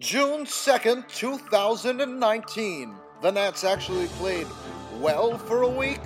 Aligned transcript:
June 0.00 0.44
2nd, 0.44 1.06
2019. 1.06 2.96
The 3.22 3.30
Nats 3.30 3.62
actually 3.62 4.08
played 4.08 4.48
well 4.98 5.38
for 5.38 5.62
a 5.62 5.68
week. 5.68 6.00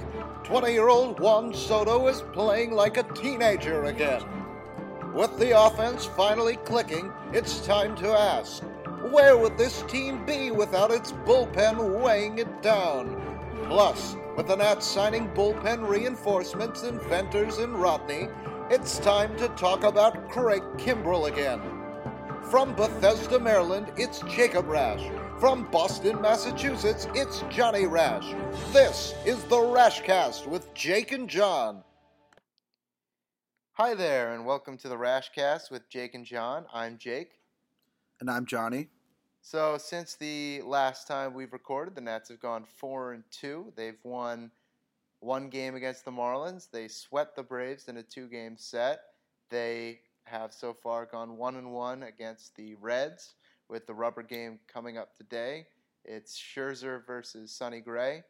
20 0.45 0.71
year 0.71 0.89
old 0.89 1.19
Juan 1.19 1.55
Soto 1.55 2.07
is 2.07 2.21
playing 2.35 2.73
like 2.73 2.99
a 2.99 3.15
teenager 3.15 3.85
again. 3.85 4.23
With 5.15 5.39
the 5.39 5.59
offense 5.59 6.05
finally 6.05 6.57
clicking, 6.67 7.11
it's 7.33 7.65
time 7.65 7.97
to 7.97 8.09
ask 8.09 8.63
where 9.11 9.39
would 9.39 9.57
this 9.57 9.81
team 9.89 10.27
be 10.27 10.51
without 10.51 10.91
its 10.91 11.13
bullpen 11.13 12.03
weighing 12.03 12.37
it 12.41 12.63
down? 12.63 13.19
Plus, 13.69 14.17
with 14.37 14.49
the 14.49 14.57
Nats 14.57 14.85
signing 14.85 15.31
bullpen 15.31 15.89
reinforcements 15.89 16.83
in 16.83 17.01
Venters 17.09 17.57
and 17.57 17.73
Rodney, 17.73 18.29
it's 18.71 18.99
time 18.99 19.35
to 19.39 19.49
talk 19.57 19.83
about 19.83 20.29
Craig 20.29 20.63
Kimbrel 20.77 21.33
again. 21.33 21.78
From 22.51 22.75
Bethesda, 22.75 23.39
Maryland, 23.39 23.93
it's 23.99 24.21
Jacob 24.21 24.69
Rasch. 24.69 25.03
From 25.39 25.71
Boston, 25.71 26.19
Massachusetts, 26.23 27.07
it's 27.15 27.45
Johnny 27.51 27.85
Rasch. 27.85 28.35
This 28.73 29.13
is 29.27 29.43
the 29.45 29.57
Raschcast 29.57 30.47
with 30.47 30.73
Jake 30.73 31.13
and 31.13 31.29
John. 31.29 31.85
Hi 33.73 33.93
there, 33.93 34.33
and 34.33 34.47
welcome 34.47 34.79
to 34.79 34.89
the 34.89 34.97
Raschcast 34.97 35.71
with 35.71 35.91
Jake 35.91 36.15
and 36.15 36.25
John. 36.25 36.65
I'm 36.73 36.97
Jake. 36.97 37.33
And 38.19 38.31
I'm 38.31 38.47
Johnny. 38.47 38.89
So, 39.43 39.77
since 39.77 40.15
the 40.15 40.63
last 40.65 41.07
time 41.07 41.35
we've 41.35 41.53
recorded, 41.53 41.95
the 41.95 42.01
Nats 42.01 42.31
have 42.31 42.41
gone 42.41 42.65
four 42.65 43.13
and 43.13 43.25
two. 43.31 43.75
They've 43.77 44.01
won 44.05 44.51
one 45.21 45.51
game 45.51 45.75
against 45.75 46.07
the 46.07 46.13
Marlins. 46.13 46.71
They 46.71 46.89
swept 46.89 47.37
the 47.37 47.43
Braves 47.43 47.89
in 47.89 47.99
a 47.99 48.03
two-game 48.03 48.57
set. 48.57 49.01
They 49.51 50.01
have 50.31 50.53
so 50.53 50.75
far 50.75 51.07
gone 51.07 51.37
one 51.37 51.57
and 51.57 51.73
one 51.73 52.03
against 52.03 52.57
the 52.57 52.75
Reds, 52.77 53.35
with 53.69 53.87
the 53.87 53.95
rubber 53.95 54.23
game 54.23 54.59
coming 54.73 54.99
up 54.99 55.17
today. 55.17 55.67
It's 56.05 56.39
Scherzer 56.39 57.05
versus 57.07 57.53
Sonny 57.53 57.81
Gray. 57.81 58.23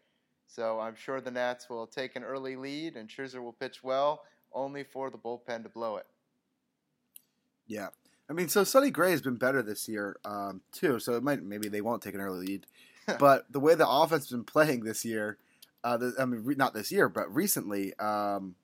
So 0.46 0.80
I'm 0.80 0.96
sure 0.96 1.20
the 1.20 1.30
Nats 1.30 1.69
will 1.69 1.86
take 1.86 2.16
an 2.16 2.24
early 2.24 2.56
lead, 2.56 2.96
and 2.96 3.08
Scherzer 3.08 3.42
will 3.42 3.52
pitch 3.52 3.84
well, 3.84 4.22
only 4.52 4.82
for 4.82 5.10
the 5.10 5.19
bullpen 5.19 5.62
to 5.62 5.69
blow 5.69 5.96
it. 5.96 6.06
Yeah, 7.66 7.88
I 8.30 8.32
mean, 8.32 8.48
so 8.48 8.64
Sonny 8.64 8.91
Gray 8.91 9.10
has 9.10 9.20
been 9.20 9.36
better 9.36 9.62
this 9.62 9.88
year 9.88 10.16
um, 10.24 10.62
too. 10.72 10.98
So 10.98 11.14
it 11.14 11.22
might 11.22 11.42
maybe 11.42 11.69
they 11.69 11.82
won't 11.82 12.02
take 12.02 12.14
an 12.14 12.20
early 12.20 12.46
lead, 12.46 12.66
but 13.19 13.50
the 13.52 13.60
way 13.60 13.74
the 13.74 13.88
offense 13.88 14.24
has 14.24 14.30
been 14.30 14.44
playing 14.44 14.84
this 14.84 15.04
year, 15.04 15.38
uh, 15.84 15.98
the, 15.98 16.14
I 16.19 16.24
mean, 16.24 16.44
re- 16.44 16.54
not 16.54 16.72
this 16.72 16.91
year, 16.91 17.08
but 17.10 17.32
recently, 17.32 17.94
um, 17.98 18.54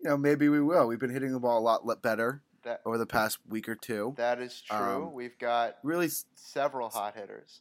you 0.00 0.08
know, 0.08 0.16
maybe 0.16 0.48
we 0.48 0.62
will. 0.62 0.86
We've 0.86 0.98
been 0.98 1.12
hitting 1.12 1.32
the 1.32 1.40
ball 1.40 1.58
a 1.58 1.60
lot 1.60 2.02
better 2.02 2.42
That 2.64 2.80
over 2.84 2.98
the 2.98 3.06
past 3.06 3.38
week 3.48 3.68
or 3.68 3.74
two. 3.76 4.14
that 4.16 4.40
is 4.40 4.60
true. 4.60 4.76
Um, 4.76 5.12
We've 5.12 5.38
got 5.38 5.76
Really, 5.82 6.06
s- 6.06 6.26
several 6.34 6.88
hot 6.88 7.14
hitters. 7.16 7.60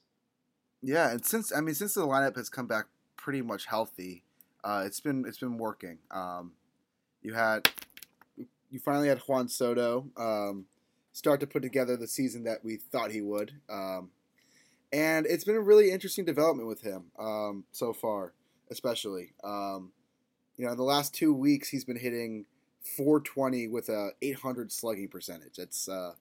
yeah, 0.81 1.11
and 1.11 1.25
since 1.25 1.53
I 1.55 1.61
mean, 1.61 1.75
since 1.75 1.93
the 1.93 2.01
lineup 2.07 2.35
has 2.35 2.49
come 2.49 2.67
back 2.67 2.85
pretty 3.15 3.41
much 3.41 3.65
healthy, 3.67 4.23
uh, 4.63 4.83
it's 4.85 4.99
been 4.99 5.23
it's 5.27 5.37
been 5.39 5.57
working. 5.57 5.99
Um, 6.11 6.53
you 7.21 7.33
had 7.33 7.69
you 8.69 8.79
finally 8.79 9.07
had 9.07 9.19
Juan 9.19 9.47
Soto 9.47 10.07
um, 10.17 10.65
start 11.13 11.39
to 11.41 11.47
put 11.47 11.61
together 11.61 11.95
the 11.95 12.07
season 12.07 12.43
that 12.43 12.63
we 12.65 12.77
thought 12.77 13.11
he 13.11 13.21
would, 13.21 13.53
um, 13.69 14.09
and 14.91 15.25
it's 15.25 15.43
been 15.43 15.55
a 15.55 15.61
really 15.61 15.91
interesting 15.91 16.25
development 16.25 16.67
with 16.67 16.81
him 16.81 17.05
um, 17.19 17.63
so 17.71 17.93
far, 17.93 18.33
especially. 18.71 19.33
Um, 19.43 19.91
you 20.57 20.65
know, 20.65 20.71
in 20.71 20.77
the 20.77 20.83
last 20.83 21.13
two 21.13 21.33
weeks, 21.33 21.69
he's 21.69 21.85
been 21.85 21.97
hitting 21.99 22.45
420 22.83 23.67
with 23.67 23.89
a 23.89 24.11
800 24.21 24.71
slugging 24.71 25.07
percentage. 25.07 25.55
That's 25.57 25.87
uh, 25.89 26.13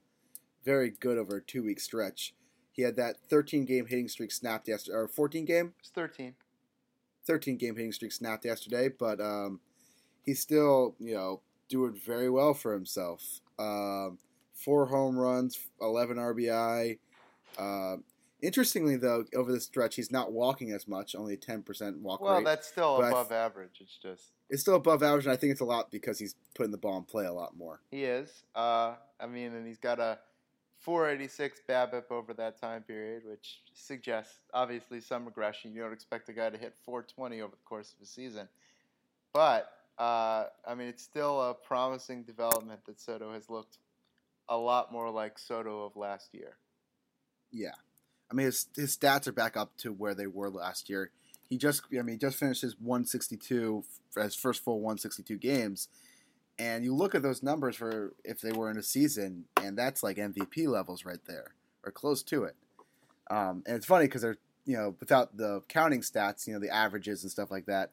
very 0.64 0.90
good 0.90 1.18
over 1.18 1.36
a 1.36 1.42
two 1.42 1.62
week 1.62 1.80
stretch. 1.80 2.34
He 2.72 2.82
had 2.82 2.96
that 2.96 3.16
13 3.30 3.64
game 3.64 3.86
hitting 3.86 4.08
streak 4.08 4.30
snapped 4.30 4.68
yesterday, 4.68 4.96
or 4.96 5.08
14 5.08 5.44
game, 5.46 5.72
It's 5.80 5.88
13. 5.90 6.34
13 7.26 7.56
game 7.56 7.74
hitting 7.74 7.92
streak 7.92 8.12
snapped 8.12 8.44
yesterday, 8.44 8.88
but 8.88 9.20
um, 9.20 9.60
he's 10.24 10.40
still, 10.40 10.94
you 11.00 11.14
know, 11.14 11.40
doing 11.68 11.94
very 11.94 12.28
well 12.28 12.52
for 12.54 12.72
himself. 12.74 13.40
Um, 13.58 14.18
four 14.52 14.86
home 14.86 15.16
runs, 15.16 15.58
11 15.80 16.16
RBI. 16.18 16.98
Uh, 17.58 17.96
interestingly, 18.42 18.96
though, 18.96 19.24
over 19.34 19.50
the 19.52 19.60
stretch, 19.60 19.96
he's 19.96 20.10
not 20.10 20.32
walking 20.32 20.72
as 20.72 20.86
much, 20.88 21.14
only 21.14 21.34
a 21.34 21.36
10% 21.36 22.00
walk 22.00 22.20
Well, 22.20 22.36
rate. 22.36 22.44
that's 22.44 22.66
still 22.68 22.98
but 22.98 23.08
above 23.08 23.28
th- 23.28 23.38
average. 23.38 23.78
It's 23.80 23.96
just 23.96 24.32
It's 24.50 24.62
still 24.62 24.76
above 24.76 25.02
average, 25.02 25.24
and 25.26 25.32
I 25.32 25.36
think 25.36 25.52
it's 25.52 25.60
a 25.60 25.64
lot 25.64 25.90
because 25.90 26.18
he's 26.18 26.34
putting 26.54 26.72
the 26.72 26.78
ball 26.78 26.98
in 26.98 27.04
play 27.04 27.26
a 27.26 27.32
lot 27.32 27.56
more. 27.56 27.80
he 27.90 28.04
is. 28.04 28.44
Uh, 28.54 28.94
I 29.20 29.26
mean, 29.26 29.54
and 29.54 29.66
he's 29.66 29.78
got 29.78 29.98
a 29.98 30.18
486 30.78 31.62
BABIP 31.68 32.10
over 32.10 32.34
that 32.34 32.60
time 32.60 32.82
period, 32.82 33.22
which 33.24 33.62
suggests 33.74 34.38
obviously 34.54 35.00
some 35.00 35.24
regression. 35.24 35.72
You 35.74 35.82
don't 35.82 35.92
expect 35.92 36.28
a 36.28 36.32
guy 36.32 36.50
to 36.50 36.58
hit 36.58 36.74
420 36.84 37.40
over 37.40 37.52
the 37.52 37.64
course 37.64 37.94
of 37.96 38.02
a 38.02 38.06
season, 38.06 38.48
but 39.32 39.72
uh, 39.98 40.44
I 40.66 40.74
mean, 40.74 40.88
it's 40.88 41.02
still 41.02 41.40
a 41.40 41.54
promising 41.54 42.22
development 42.24 42.84
that 42.84 43.00
Soto 43.00 43.32
has 43.32 43.48
looked 43.48 43.78
a 44.48 44.56
lot 44.56 44.92
more 44.92 45.10
like 45.10 45.38
Soto 45.38 45.84
of 45.86 45.96
last 45.96 46.34
year. 46.34 46.58
Yeah, 47.50 47.72
I 48.30 48.34
mean 48.34 48.46
his 48.46 48.66
his 48.74 48.96
stats 48.96 49.26
are 49.26 49.32
back 49.32 49.56
up 49.56 49.76
to 49.78 49.92
where 49.92 50.14
they 50.14 50.26
were 50.26 50.50
last 50.50 50.88
year. 50.88 51.10
He 51.48 51.58
just 51.58 51.82
I 51.92 52.02
mean 52.02 52.14
he 52.14 52.18
just 52.18 52.38
finished 52.38 52.62
his 52.62 52.76
162 52.80 53.84
his 54.16 54.34
first 54.34 54.64
full 54.64 54.80
162 54.80 55.36
games, 55.38 55.88
and 56.58 56.84
you 56.84 56.94
look 56.94 57.14
at 57.14 57.22
those 57.22 57.42
numbers 57.42 57.76
for 57.76 58.14
if 58.24 58.40
they 58.40 58.52
were 58.52 58.70
in 58.70 58.78
a 58.78 58.82
season, 58.82 59.44
and 59.62 59.76
that's 59.76 60.02
like 60.02 60.16
MVP 60.16 60.66
levels 60.66 61.04
right 61.04 61.24
there 61.26 61.54
or 61.84 61.92
close 61.92 62.22
to 62.24 62.44
it. 62.44 62.56
Um, 63.30 63.62
and 63.66 63.76
it's 63.76 63.86
funny 63.86 64.06
because 64.06 64.22
they're 64.22 64.38
you 64.64 64.76
know 64.76 64.96
without 65.00 65.36
the 65.36 65.62
counting 65.68 66.00
stats, 66.00 66.46
you 66.46 66.54
know 66.54 66.60
the 66.60 66.74
averages 66.74 67.22
and 67.22 67.30
stuff 67.30 67.50
like 67.50 67.66
that 67.66 67.90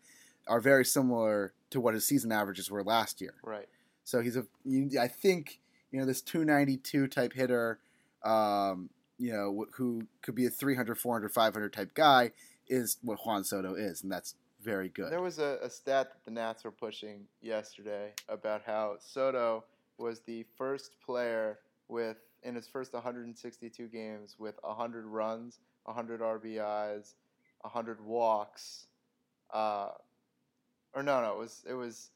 are 0.47 0.59
very 0.59 0.85
similar 0.85 1.53
to 1.69 1.79
what 1.79 1.93
his 1.93 2.05
season 2.05 2.31
averages 2.31 2.69
were 2.69 2.83
last 2.83 3.21
year. 3.21 3.35
Right. 3.43 3.67
So 4.03 4.21
he's 4.21 4.35
a, 4.35 4.45
you, 4.65 4.89
I 4.99 5.07
think, 5.07 5.59
you 5.91 5.99
know, 5.99 6.05
this 6.05 6.21
292 6.21 7.07
type 7.07 7.33
hitter, 7.33 7.79
um, 8.23 8.89
you 9.23 9.31
know, 9.31 9.63
wh- 9.63 9.75
who 9.75 10.05
could 10.21 10.35
be 10.35 10.45
a 10.45 10.49
300, 10.49 10.97
400, 10.97 11.31
500 11.31 11.71
type 11.71 11.93
guy 11.93 12.31
is 12.67 12.97
what 13.01 13.19
Juan 13.25 13.45
Soto 13.45 13.73
is, 13.73 14.03
and 14.03 14.11
that's 14.11 14.35
very 14.61 14.89
good. 14.89 15.11
There 15.11 15.21
was 15.21 15.39
a, 15.39 15.59
a 15.61 15.69
stat 15.69 16.09
that 16.11 16.25
the 16.25 16.31
Nats 16.31 16.65
were 16.65 16.71
pushing 16.71 17.21
yesterday 17.41 18.11
about 18.27 18.63
how 18.65 18.97
Soto 18.99 19.63
was 19.97 20.19
the 20.21 20.45
first 20.57 20.95
player 21.05 21.59
with 21.87 22.17
in 22.43 22.55
his 22.55 22.67
first 22.67 22.93
162 22.93 23.87
games 23.87 24.35
with 24.37 24.55
100 24.61 25.05
runs, 25.05 25.59
100 25.85 26.19
RBIs, 26.19 27.13
100 27.61 28.05
walks. 28.05 28.87
Uh, 29.53 29.89
or 30.93 31.01
no, 31.01 31.21
no, 31.21 31.31
it 31.31 31.37
was 31.37 31.63
it 31.69 31.73
was 31.73 32.09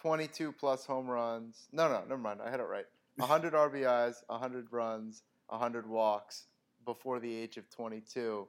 22 0.00 0.52
plus 0.52 0.86
home 0.86 1.08
runs. 1.08 1.66
No, 1.72 1.88
no, 1.88 2.02
never 2.02 2.18
mind. 2.18 2.40
I 2.44 2.50
had 2.50 2.60
it 2.60 2.68
right. 2.68 2.86
100 3.16 3.52
RBIs, 3.52 4.14
100 4.28 4.68
runs, 4.70 5.22
100 5.50 5.88
walks 5.88 6.44
before 6.84 7.20
the 7.20 7.34
age 7.34 7.56
of 7.56 7.68
22 7.70 8.46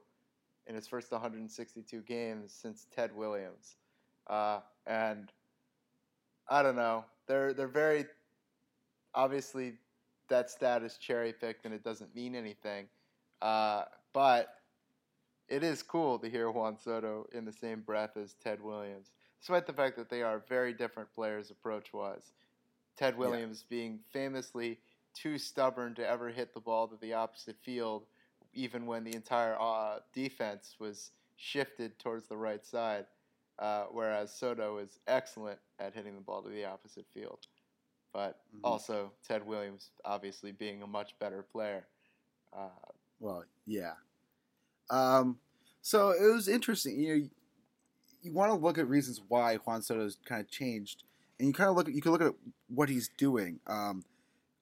in 0.66 0.74
his 0.74 0.86
first 0.86 1.10
162 1.10 2.00
games 2.02 2.52
since 2.52 2.86
Ted 2.94 3.14
Williams. 3.14 3.76
Uh, 4.28 4.60
and 4.86 5.32
I 6.48 6.62
don't 6.62 6.76
know. 6.76 7.04
They're 7.26 7.52
they're 7.52 7.68
very 7.68 8.06
obviously 9.14 9.74
that 10.28 10.50
stat 10.50 10.82
is 10.82 10.96
cherry 10.96 11.32
picked 11.32 11.66
and 11.66 11.74
it 11.74 11.84
doesn't 11.84 12.14
mean 12.14 12.34
anything. 12.34 12.86
Uh, 13.40 13.84
but 14.12 14.54
it 15.48 15.62
is 15.62 15.82
cool 15.82 16.18
to 16.18 16.30
hear 16.30 16.50
Juan 16.50 16.78
Soto 16.78 17.26
in 17.32 17.44
the 17.44 17.52
same 17.52 17.80
breath 17.80 18.16
as 18.16 18.34
Ted 18.34 18.62
Williams, 18.62 19.10
despite 19.40 19.66
the 19.66 19.72
fact 19.72 19.96
that 19.96 20.08
they 20.08 20.22
are 20.22 20.42
very 20.48 20.72
different 20.72 21.12
players 21.12 21.50
approach 21.50 21.92
wise. 21.92 22.32
Ted 22.96 23.16
Williams 23.18 23.64
being 23.68 23.98
famously 24.12 24.78
too 25.14 25.38
stubborn 25.38 25.94
to 25.96 26.06
ever 26.06 26.30
hit 26.30 26.54
the 26.54 26.60
ball 26.60 26.88
to 26.88 26.96
the 26.96 27.12
opposite 27.14 27.58
field, 27.62 28.06
even 28.52 28.86
when 28.86 29.04
the 29.04 29.14
entire 29.14 29.56
uh, 29.60 30.00
defense 30.12 30.76
was 30.78 31.12
shifted 31.36 31.98
towards 31.98 32.28
the 32.28 32.36
right 32.36 32.64
side, 32.64 33.06
uh, 33.58 33.84
whereas 33.90 34.34
Soto 34.34 34.78
is 34.78 34.98
excellent 35.06 35.58
at 35.78 35.94
hitting 35.94 36.14
the 36.14 36.20
ball 36.20 36.42
to 36.42 36.48
the 36.50 36.64
opposite 36.64 37.06
field. 37.12 37.46
But 38.12 38.40
Mhm. 38.54 38.62
also, 38.64 39.12
Ted 39.22 39.46
Williams 39.46 39.90
obviously 40.04 40.52
being 40.52 40.82
a 40.82 40.86
much 40.86 41.18
better 41.18 41.42
player. 41.42 41.86
Uh, 42.52 42.70
Well, 43.20 43.44
yeah. 43.66 43.94
Um, 44.90 45.40
so 45.80 46.10
it 46.10 46.32
was 46.32 46.48
interesting. 46.48 47.00
You 47.00 47.16
know, 47.18 47.28
you 48.22 48.32
want 48.32 48.50
to 48.50 48.56
look 48.56 48.78
at 48.78 48.88
reasons 48.88 49.20
why 49.28 49.56
Juan 49.56 49.82
Soto's 49.82 50.16
kind 50.24 50.40
of 50.40 50.50
changed, 50.50 51.04
and 51.38 51.48
you 51.48 51.54
kind 51.54 51.70
of 51.70 51.76
look 51.76 51.88
at 51.88 51.94
you 51.94 52.02
can 52.02 52.12
look 52.12 52.22
at 52.22 52.34
what 52.68 52.88
he's 52.88 53.08
doing 53.08 53.60
um, 53.66 54.04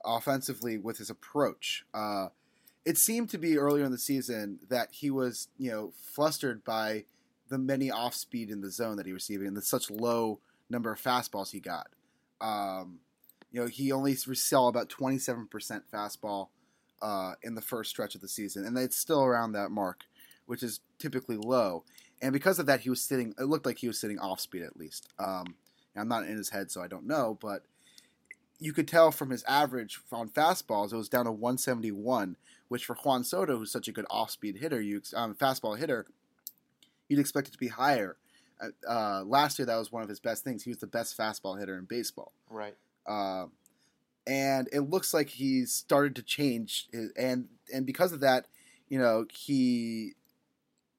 offensively 0.05 0.79
with 0.79 0.99
his 0.99 1.11
approach. 1.11 1.85
Uh, 1.93 2.29
it 2.85 2.97
seemed 2.97 3.29
to 3.31 3.39
be 3.39 3.59
earlier 3.59 3.85
in 3.85 3.93
the 3.93 3.99
season 3.99 4.59
that 4.69 4.89
he 4.91 5.11
was, 5.11 5.49
you 5.59 5.71
know, 5.71 5.93
flustered 5.95 6.65
by 6.65 7.05
the 7.49 7.59
many 7.59 7.91
off 7.91 8.15
speed 8.15 8.51
in 8.51 8.61
the 8.61 8.71
zone 8.71 8.97
that 8.97 9.07
he 9.07 9.13
was 9.13 9.23
receiving 9.23 9.49
and 9.49 9.57
the 9.57 9.63
such 9.63 9.91
low 9.91 10.41
number 10.71 10.91
of 10.93 11.01
fastballs 11.01 11.51
he 11.51 11.61
got. 11.61 11.89
Um, 12.41 13.01
you 13.53 13.61
know, 13.61 13.67
he 13.67 13.93
only 13.93 14.15
saw 14.15 14.69
about 14.69 14.89
twenty 14.89 15.19
seven 15.19 15.47
percent 15.47 15.85
fastball 15.93 16.49
uh, 17.03 17.35
in 17.43 17.55
the 17.55 17.61
first 17.61 17.91
stretch 17.91 18.15
of 18.15 18.21
the 18.21 18.29
season, 18.29 18.65
and 18.65 18.79
it's 18.79 18.97
still 18.97 19.23
around 19.25 19.53
that 19.53 19.71
mark, 19.71 20.05
which 20.47 20.63
is 20.63 20.81
typically 20.99 21.37
low. 21.37 21.85
And 22.23 22.33
because 22.33 22.59
of 22.59 22.67
that, 22.67 22.81
he 22.81 22.91
was 22.91 23.03
sitting. 23.03 23.35
It 23.39 23.45
looked 23.45 23.67
like 23.67 23.79
he 23.79 23.89
was 23.89 24.01
sitting 24.01 24.19
off 24.19 24.41
speed 24.41 24.63
at 24.63 24.77
least. 24.77 25.09
Um, 25.19 25.57
I'm 25.97 26.09
not 26.09 26.25
in 26.25 26.37
his 26.37 26.51
head, 26.51 26.71
so 26.71 26.81
I 26.81 26.87
don't 26.87 27.07
know, 27.07 27.37
but 27.41 27.65
you 28.61 28.73
could 28.75 28.87
tell 28.87 29.11
from 29.11 29.31
his 29.31 29.43
average 29.45 30.01
on 30.13 30.29
fastballs, 30.29 30.93
it 30.93 30.97
was 30.97 31.09
down 31.09 31.25
to 31.25 31.33
171, 31.33 32.37
which 32.69 32.85
for 32.85 32.95
Juan 32.95 33.25
Soto, 33.25 33.59
who's 33.59 33.73
such 33.73 33.89
a 33.89 33.93
good 33.93 34.07
off-speed 34.11 34.59
hitter, 34.59 34.81
you 34.81 35.01
um, 35.17 35.35
fastball 35.35 35.77
hitter, 35.77 36.07
you'd 37.09 37.19
expect 37.19 37.49
it 37.49 37.53
to 37.53 37.59
be 37.59 37.69
higher. 37.69 38.17
Uh, 38.87 39.25
last 39.25 39.59
year, 39.59 39.65
that 39.65 39.77
was 39.77 39.91
one 39.91 40.03
of 40.03 40.09
his 40.09 40.21
best 40.21 40.45
things. 40.45 40.63
He 40.63 40.71
was 40.71 40.79
the 40.79 40.87
best 40.87 41.17
fastball 41.17 41.59
hitter 41.59 41.79
in 41.79 41.87
baseball. 41.87 42.33
Right. 42.51 42.77
Uh, 43.07 43.47
and 44.27 44.69
it 44.71 44.81
looks 44.81 45.15
like 45.15 45.31
he's 45.31 45.73
started 45.73 46.15
to 46.17 46.23
change, 46.23 46.89
his, 46.93 47.11
and 47.17 47.49
and 47.73 47.87
because 47.87 48.13
of 48.13 48.21
that, 48.21 48.47
you 48.89 48.99
know, 48.99 49.25
he 49.33 50.13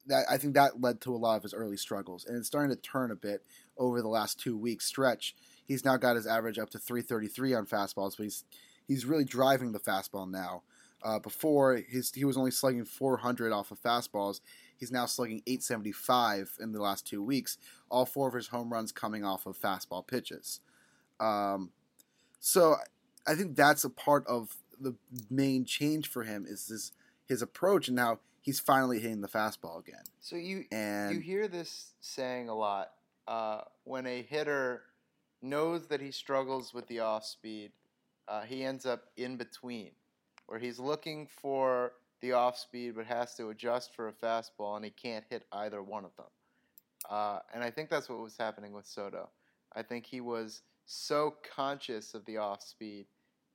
that 0.06 0.26
I 0.28 0.38
think 0.38 0.54
that 0.54 0.80
led 0.80 1.00
to 1.02 1.14
a 1.14 1.16
lot 1.16 1.36
of 1.36 1.44
his 1.44 1.54
early 1.54 1.76
struggles, 1.76 2.26
and 2.26 2.36
it's 2.36 2.48
starting 2.48 2.74
to 2.74 2.82
turn 2.82 3.12
a 3.12 3.16
bit 3.16 3.44
over 3.78 4.02
the 4.02 4.08
last 4.08 4.40
two 4.40 4.58
weeks 4.58 4.86
stretch. 4.86 5.36
He's 5.66 5.84
now 5.84 5.96
got 5.96 6.16
his 6.16 6.26
average 6.26 6.58
up 6.58 6.70
to 6.70 6.78
333 6.78 7.54
on 7.54 7.66
fastballs, 7.66 8.16
but 8.16 8.24
he's 8.24 8.44
he's 8.88 9.04
really 9.04 9.24
driving 9.24 9.72
the 9.72 9.80
fastball 9.80 10.30
now. 10.30 10.62
Uh, 11.04 11.18
before 11.18 11.76
his 11.88 12.12
he 12.14 12.24
was 12.24 12.36
only 12.36 12.50
slugging 12.50 12.84
400 12.84 13.52
off 13.52 13.70
of 13.70 13.80
fastballs. 13.80 14.40
He's 14.76 14.92
now 14.92 15.06
slugging 15.06 15.42
875 15.46 16.58
in 16.60 16.72
the 16.72 16.80
last 16.80 17.06
two 17.06 17.22
weeks. 17.22 17.58
All 17.88 18.04
four 18.04 18.28
of 18.28 18.34
his 18.34 18.48
home 18.48 18.72
runs 18.72 18.92
coming 18.92 19.24
off 19.24 19.46
of 19.46 19.58
fastball 19.58 20.06
pitches. 20.06 20.60
Um, 21.20 21.70
so 22.40 22.76
I 23.26 23.34
think 23.34 23.56
that's 23.56 23.84
a 23.84 23.90
part 23.90 24.26
of 24.26 24.56
the 24.80 24.94
main 25.30 25.64
change 25.64 26.08
for 26.08 26.24
him 26.24 26.44
is 26.48 26.66
this 26.66 26.92
his 27.26 27.42
approach, 27.42 27.88
and 27.88 27.96
now 27.96 28.18
he's 28.40 28.60
finally 28.60 28.98
hitting 28.98 29.20
the 29.20 29.28
fastball 29.28 29.78
again. 29.80 30.02
So 30.20 30.36
you 30.36 30.64
And 30.70 31.14
you 31.14 31.20
hear 31.20 31.48
this 31.48 31.92
saying 32.00 32.48
a 32.48 32.54
lot 32.54 32.90
uh, 33.26 33.62
when 33.84 34.06
a 34.06 34.22
hitter 34.22 34.82
knows 35.42 35.86
that 35.88 36.00
he 36.00 36.10
struggles 36.10 36.72
with 36.72 36.86
the 36.86 37.00
off 37.00 37.24
speed. 37.24 37.72
Uh, 38.28 38.42
he 38.42 38.64
ends 38.64 38.86
up 38.86 39.04
in 39.16 39.36
between, 39.36 39.90
where 40.46 40.58
he's 40.58 40.78
looking 40.78 41.26
for 41.26 41.92
the 42.20 42.32
off 42.32 42.56
speed 42.56 42.94
but 42.94 43.04
has 43.06 43.34
to 43.34 43.50
adjust 43.50 43.94
for 43.94 44.08
a 44.08 44.12
fastball, 44.12 44.76
and 44.76 44.84
he 44.84 44.90
can't 44.90 45.24
hit 45.28 45.44
either 45.52 45.82
one 45.82 46.04
of 46.04 46.14
them. 46.16 46.26
Uh, 47.10 47.40
and 47.52 47.64
I 47.64 47.70
think 47.70 47.90
that's 47.90 48.08
what 48.08 48.20
was 48.20 48.36
happening 48.38 48.72
with 48.72 48.86
Soto. 48.86 49.28
I 49.74 49.82
think 49.82 50.06
he 50.06 50.20
was 50.20 50.62
so 50.86 51.34
conscious 51.54 52.14
of 52.14 52.24
the 52.26 52.36
off 52.36 52.62
speed 52.62 53.06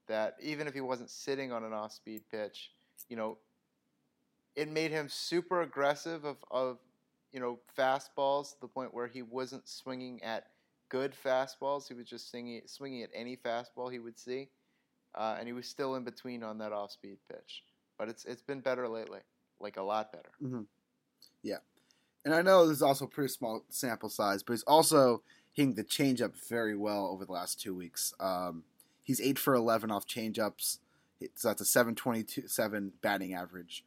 that 0.07 0.35
even 0.41 0.67
if 0.67 0.73
he 0.73 0.81
wasn't 0.81 1.09
sitting 1.09 1.51
on 1.51 1.63
an 1.63 1.73
off 1.73 1.93
speed 1.93 2.23
pitch, 2.29 2.71
you 3.09 3.15
know, 3.15 3.37
it 4.55 4.69
made 4.69 4.91
him 4.91 5.07
super 5.07 5.61
aggressive 5.61 6.25
of, 6.25 6.37
of 6.49 6.79
you 7.31 7.39
know 7.39 7.59
fastballs 7.77 8.53
to 8.53 8.61
the 8.61 8.67
point 8.67 8.93
where 8.93 9.07
he 9.07 9.21
wasn't 9.21 9.67
swinging 9.67 10.21
at 10.23 10.47
good 10.89 11.13
fastballs. 11.13 11.87
He 11.87 11.93
was 11.93 12.07
just 12.07 12.29
swinging 12.29 12.61
swinging 12.65 13.03
at 13.03 13.09
any 13.13 13.37
fastball 13.37 13.91
he 13.91 13.99
would 13.99 14.17
see, 14.17 14.49
uh, 15.15 15.35
and 15.37 15.47
he 15.47 15.53
was 15.53 15.67
still 15.67 15.95
in 15.95 16.03
between 16.03 16.43
on 16.43 16.57
that 16.59 16.71
off 16.73 16.91
speed 16.91 17.17
pitch. 17.31 17.63
But 17.97 18.09
it's 18.09 18.25
it's 18.25 18.41
been 18.41 18.61
better 18.61 18.87
lately, 18.87 19.19
like 19.59 19.77
a 19.77 19.83
lot 19.83 20.11
better. 20.11 20.29
Yeah. 21.43 21.57
And 22.25 22.35
I 22.35 22.41
know 22.41 22.67
this 22.67 22.77
is 22.77 22.81
also 22.81 23.05
a 23.05 23.07
pretty 23.07 23.31
small 23.31 23.63
sample 23.69 24.09
size, 24.09 24.43
but 24.43 24.53
he's 24.53 24.63
also 24.63 25.21
hitting 25.53 25.75
the 25.75 25.83
changeup 25.83 26.33
very 26.49 26.75
well 26.75 27.07
over 27.07 27.25
the 27.25 27.31
last 27.31 27.61
two 27.61 27.73
weeks. 27.73 28.13
Um, 28.19 28.63
he's 29.01 29.21
eight 29.21 29.39
for 29.39 29.55
eleven 29.55 29.91
off 29.91 30.05
changeups, 30.05 30.79
so 31.35 31.47
that's 31.47 31.61
a 31.61 31.65
seven 31.65 31.95
twenty 31.95 32.23
two 32.23 32.47
seven 32.47 32.93
batting 33.01 33.33
average. 33.33 33.85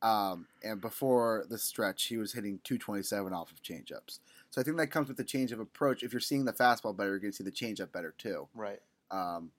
Um, 0.00 0.46
and 0.62 0.80
before 0.80 1.44
the 1.48 1.58
stretch, 1.58 2.04
he 2.04 2.16
was 2.16 2.32
hitting 2.32 2.60
two 2.62 2.78
twenty 2.78 3.02
seven 3.02 3.32
off 3.32 3.50
of 3.50 3.62
changeups. 3.62 4.20
So 4.50 4.60
I 4.60 4.64
think 4.64 4.76
that 4.76 4.90
comes 4.90 5.08
with 5.08 5.16
the 5.16 5.24
change 5.24 5.52
of 5.52 5.60
approach. 5.60 6.02
If 6.02 6.12
you're 6.12 6.20
seeing 6.20 6.44
the 6.44 6.52
fastball 6.52 6.96
better, 6.96 7.10
you're 7.10 7.18
going 7.18 7.32
to 7.32 7.36
see 7.36 7.44
the 7.44 7.50
changeup 7.50 7.92
better 7.92 8.14
too. 8.16 8.48
Right. 8.54 8.80
Um, 9.10 9.50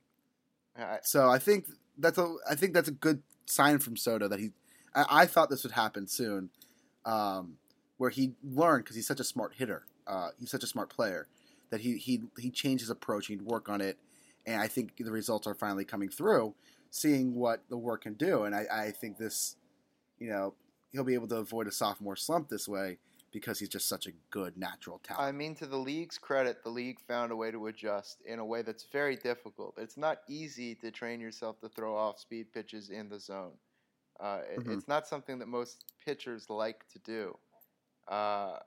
I, 0.78 1.00
so 1.04 1.30
I 1.30 1.40
think 1.40 1.68
that's 1.98 2.18
a 2.18 2.36
I 2.50 2.56
think 2.56 2.74
that's 2.74 2.88
a 2.88 2.94
good 2.94 3.22
sign 3.46 3.80
from 3.80 3.98
Soto 3.98 4.28
that 4.28 4.40
he. 4.40 4.52
I, 4.96 5.06
I 5.10 5.26
thought 5.26 5.50
this 5.50 5.64
would 5.64 5.74
happen 5.74 6.08
soon, 6.08 6.52
um, 7.06 7.58
where 7.98 8.10
he 8.10 8.34
learned 8.44 8.86
because 8.86 8.96
he's 8.96 9.08
such 9.08 9.20
a 9.20 9.26
smart 9.26 9.54
hitter. 9.58 9.84
Uh, 10.08 10.30
he's 10.40 10.50
such 10.50 10.64
a 10.64 10.68
smart 10.68 10.90
player 10.90 11.28
that 11.70 11.82
he 11.82 11.98
he 11.98 12.24
he 12.40 12.50
changed 12.50 12.82
his 12.82 12.90
approach. 12.90 13.28
He'd 13.28 13.42
work 13.42 13.68
on 13.68 13.82
it, 13.82 13.98
and 14.46 14.62
I 14.62 14.68
think 14.68 14.96
the 14.98 15.12
results 15.12 15.48
are 15.48 15.54
finally 15.54 15.86
coming 15.86 16.10
through. 16.10 16.56
Seeing 16.92 17.36
what 17.36 17.62
the 17.70 17.78
work 17.78 18.02
can 18.02 18.16
do, 18.16 18.46
and 18.46 18.56
I, 18.56 18.66
I 18.72 18.90
think 18.90 19.20
this, 19.20 19.58
you 20.20 20.30
know, 20.30 20.54
he'll 20.92 21.04
be 21.04 21.14
able 21.14 21.28
to 21.28 21.38
avoid 21.38 21.68
a 21.68 21.72
sophomore 21.72 22.16
slump 22.16 22.50
this 22.50 22.68
way 22.68 22.98
because 23.32 23.60
he's 23.60 23.70
just 23.70 23.88
such 23.88 24.08
a 24.08 24.12
good 24.32 24.58
natural 24.58 25.00
talent. 25.04 25.24
I 25.24 25.32
mean, 25.32 25.54
to 25.56 25.68
the 25.68 25.78
league's 25.78 26.18
credit, 26.18 26.64
the 26.64 26.70
league 26.70 27.00
found 27.00 27.32
a 27.32 27.36
way 27.36 27.52
to 27.52 27.68
adjust 27.68 28.22
in 28.26 28.40
a 28.40 28.46
way 28.46 28.64
that's 28.64 28.86
very 28.92 29.16
difficult. 29.16 29.76
It's 29.78 29.98
not 29.98 30.22
easy 30.28 30.74
to 30.76 30.90
train 30.90 31.20
yourself 31.20 31.60
to 31.62 31.70
throw 31.70 31.96
off 31.96 32.20
speed 32.20 32.52
pitches 32.52 32.90
in 32.90 33.08
the 33.08 33.20
zone. 33.20 33.54
Uh, 34.20 34.42
Mhm. 34.58 34.78
It's 34.78 34.88
not 34.88 35.08
something 35.08 35.38
that 35.40 35.48
most 35.48 35.94
pitchers 36.04 36.50
like 36.50 36.88
to 36.90 37.00
do. 37.00 37.38
Uh, 38.08 38.60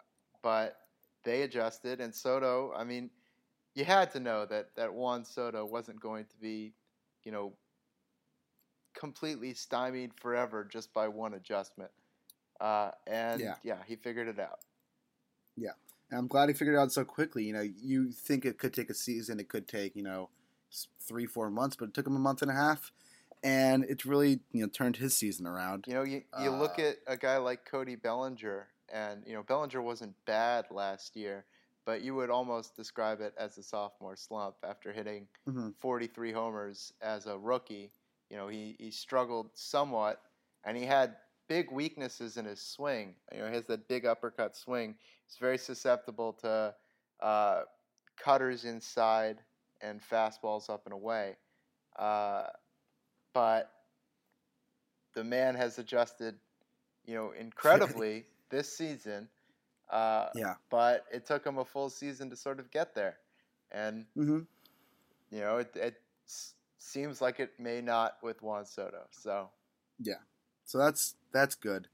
but 0.42 0.76
they 1.24 1.42
adjusted, 1.42 2.00
and 2.00 2.14
Soto, 2.14 2.72
I 2.72 2.84
mean, 2.84 3.10
you 3.74 3.84
had 3.84 4.10
to 4.12 4.20
know 4.20 4.46
that, 4.46 4.74
that 4.76 4.94
Juan 4.94 5.24
Soto 5.24 5.64
wasn't 5.64 6.00
going 6.00 6.26
to 6.26 6.36
be, 6.38 6.74
you 7.24 7.32
know, 7.32 7.52
completely 9.02 9.52
stymied 9.52 10.14
forever 10.14 10.62
just 10.64 10.92
by 10.94 11.08
one 11.08 11.34
adjustment. 11.34 11.90
Uh, 12.60 12.92
and 13.08 13.40
Yeah. 13.40 13.56
yeah, 13.64 13.82
he 13.84 13.96
figured 13.96 14.28
it 14.28 14.38
out. 14.38 14.60
Yeah. 15.56 15.72
And 16.10 16.18
I'm 16.20 16.26
glad 16.28 16.48
he 16.48 16.54
figured 16.54 16.76
it 16.76 16.78
out 16.78 16.92
so 16.92 17.04
quickly. 17.04 17.44
You 17.44 17.52
know, 17.52 17.60
you 17.62 18.12
think 18.12 18.44
it 18.44 18.58
could 18.58 18.72
take 18.72 18.90
a 18.90 18.94
season, 18.94 19.40
it 19.40 19.48
could 19.48 19.66
take 19.66 19.96
you 19.96 20.02
know 20.04 20.30
three, 21.00 21.26
four 21.26 21.50
months, 21.50 21.76
but 21.76 21.88
it 21.88 21.94
took 21.94 22.06
him 22.06 22.14
a 22.16 22.20
month 22.20 22.42
and 22.42 22.50
a 22.50 22.54
half, 22.54 22.92
and 23.42 23.84
it's 23.84 24.06
really 24.06 24.40
you 24.52 24.62
know 24.62 24.68
turned 24.68 24.96
his 24.96 25.16
season 25.16 25.46
around. 25.46 25.84
You 25.88 25.94
know, 25.94 26.02
you, 26.04 26.22
you 26.40 26.50
look 26.50 26.78
Uh, 26.78 26.82
at 26.82 26.96
a 27.08 27.16
guy 27.16 27.38
like 27.38 27.64
Cody 27.64 27.96
Bellinger, 27.96 28.68
and 28.92 29.24
you 29.26 29.34
know 29.34 29.42
Bellinger 29.42 29.82
wasn't 29.82 30.14
bad 30.26 30.66
last 30.70 31.16
year, 31.16 31.44
but 31.84 32.02
you 32.02 32.14
would 32.14 32.30
almost 32.30 32.76
describe 32.76 33.20
it 33.20 33.34
as 33.36 33.58
a 33.58 33.62
sophomore 33.62 34.16
slump 34.16 34.56
after 34.62 34.92
hitting 34.92 35.26
Mhm. 35.48 35.74
43 35.80 36.30
homers 36.32 36.92
as 37.00 37.26
a 37.26 37.36
rookie. 37.36 37.90
You 38.32 38.38
know, 38.38 38.48
he, 38.48 38.76
he 38.78 38.90
struggled 38.90 39.50
somewhat, 39.52 40.22
and 40.64 40.74
he 40.78 40.86
had 40.86 41.16
big 41.48 41.70
weaknesses 41.70 42.38
in 42.38 42.46
his 42.46 42.62
swing. 42.62 43.14
You 43.30 43.40
know, 43.40 43.48
he 43.48 43.54
has 43.54 43.66
that 43.66 43.88
big 43.88 44.06
uppercut 44.06 44.56
swing. 44.56 44.94
He's 45.26 45.36
very 45.36 45.58
susceptible 45.58 46.32
to 46.40 46.74
uh, 47.20 47.60
cutters 48.16 48.64
inside 48.64 49.38
and 49.82 50.00
fastballs 50.00 50.70
up 50.70 50.86
and 50.86 50.94
away. 50.94 51.36
Uh, 51.98 52.44
but 53.34 53.70
the 55.14 55.24
man 55.24 55.54
has 55.54 55.78
adjusted, 55.78 56.36
you 57.04 57.14
know, 57.14 57.32
incredibly 57.38 58.24
this 58.48 58.74
season. 58.74 59.28
Uh, 59.90 60.28
Yeah. 60.34 60.54
But 60.70 61.04
it 61.12 61.26
took 61.26 61.44
him 61.46 61.58
a 61.58 61.66
full 61.66 61.90
season 61.90 62.30
to 62.30 62.36
sort 62.36 62.60
of 62.60 62.70
get 62.70 62.94
there, 62.94 63.18
and 63.70 64.06
mm-hmm. 64.16 64.40
you 65.30 65.40
know, 65.40 65.58
it, 65.58 65.76
it 65.76 65.96
s- 66.26 66.54
seems 66.82 67.20
like 67.20 67.40
it 67.40 67.52
may 67.58 67.80
not 67.80 68.16
with 68.22 68.42
Juan 68.42 68.66
Soto. 68.66 69.06
So 69.10 69.48
yeah, 69.98 70.20
So 70.64 70.78
that's 70.78 71.14
that's 71.32 71.54
good. 71.54 71.88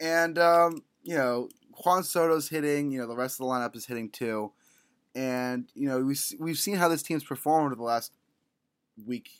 And 0.00 0.38
um, 0.38 0.82
you 1.02 1.16
know, 1.16 1.48
Juan 1.84 2.02
Soto's 2.02 2.48
hitting. 2.48 2.90
You 2.90 3.00
know, 3.00 3.06
the 3.06 3.16
rest 3.16 3.40
of 3.40 3.46
the 3.46 3.52
lineup 3.52 3.76
is 3.76 3.86
hitting 3.86 4.10
too. 4.10 4.52
And 5.14 5.68
you 5.74 5.88
know, 5.88 6.00
we 6.00 6.16
we've 6.38 6.58
seen 6.58 6.76
how 6.76 6.88
this 6.88 7.02
team's 7.02 7.24
performed 7.24 7.66
over 7.66 7.74
the 7.74 7.82
last 7.82 8.12
week. 9.06 9.30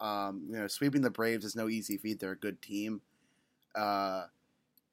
Um, 0.00 0.46
you 0.48 0.58
know, 0.58 0.66
sweeping 0.66 1.02
the 1.02 1.10
Braves 1.10 1.44
is 1.44 1.56
no 1.56 1.68
easy 1.68 1.96
feat. 1.96 2.20
They're 2.20 2.32
a 2.32 2.36
good 2.36 2.60
team. 2.60 3.00
Uh, 3.74 4.24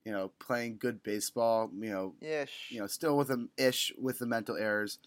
you 0.06 0.12
know, 0.12 0.32
playing 0.40 0.78
good 0.80 1.04
baseball. 1.04 1.72
You 1.74 1.92
know, 1.92 2.16
ish. 2.22 2.68
you 2.70 2.80
know, 2.80 2.88
still 2.88 3.18
with 3.18 3.30
them 3.30 3.50
ish 3.58 3.94
with 3.98 4.20
the 4.20 4.26
mental 4.28 4.58
errors. 4.58 5.00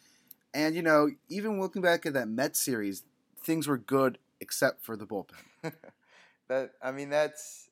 And 0.53 0.75
you 0.75 0.83
know, 0.83 1.11
even 1.29 1.61
looking 1.61 1.83
back 1.83 2.07
at 2.07 2.15
that 2.15 2.29
Mets 2.29 2.65
series, 2.65 3.03
things 3.45 3.69
were 3.69 3.79
good 3.79 4.19
except 4.41 4.85
for 4.85 4.97
the 4.97 5.07
bullpen. 5.07 5.37
that 6.49 6.73
I 6.83 6.93
mean, 6.93 7.11
that's 7.11 7.71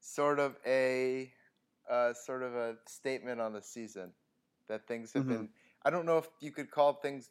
sort 0.00 0.38
of 0.38 0.56
a 0.66 1.32
uh, 1.90 2.14
sort 2.14 2.42
of 2.42 2.54
a 2.54 2.76
statement 2.86 3.40
on 3.40 3.52
the 3.52 3.62
season 3.62 4.12
that 4.68 4.86
things 4.88 5.12
have 5.14 5.24
Mhm. 5.24 5.28
been. 5.28 5.48
I 5.84 5.90
don't 5.90 6.06
know 6.06 6.18
if 6.18 6.28
you 6.40 6.52
could 6.52 6.70
call 6.70 6.94
things 6.94 7.30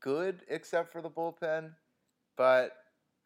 good 0.00 0.42
except 0.48 0.92
for 0.92 1.02
the 1.02 1.10
bullpen, 1.10 1.74
but 2.36 2.72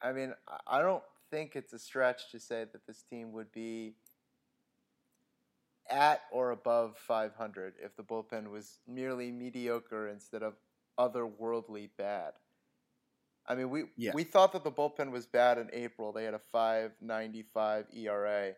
I 0.03 0.13
mean, 0.13 0.35
I- 0.49 0.79
I 0.79 0.83
don't 0.83 1.05
think 1.31 1.57
it's 1.57 1.73
a 1.73 1.79
stretch 1.79 2.31
to 2.33 2.41
say 2.41 2.65
that 2.73 2.87
this 2.87 3.03
team 3.03 3.33
would 3.33 3.53
be 3.53 3.97
at 5.91 6.23
or 6.33 6.51
above 6.51 6.97
500 6.99 7.75
if 7.83 7.97
the 7.97 8.03
bullpen 8.05 8.51
was 8.51 8.79
merely 8.87 9.31
mediocre 9.31 10.09
instead 10.09 10.43
of 10.43 10.55
otherworldly 10.99 11.91
bad. 11.97 12.35
I 13.53 13.55
mean, 13.55 13.71
we 13.71 13.85
Yeah. 13.97 14.15
we 14.15 14.25
thought 14.25 14.53
that 14.53 14.65
the 14.65 14.73
bullpen 14.73 15.11
was 15.11 15.27
bad 15.27 15.59
in 15.59 15.69
April. 15.75 16.13
They 16.13 16.25
had 16.25 16.35
a 16.35 16.39
5.95 16.39 17.87
ERA. 17.95 18.55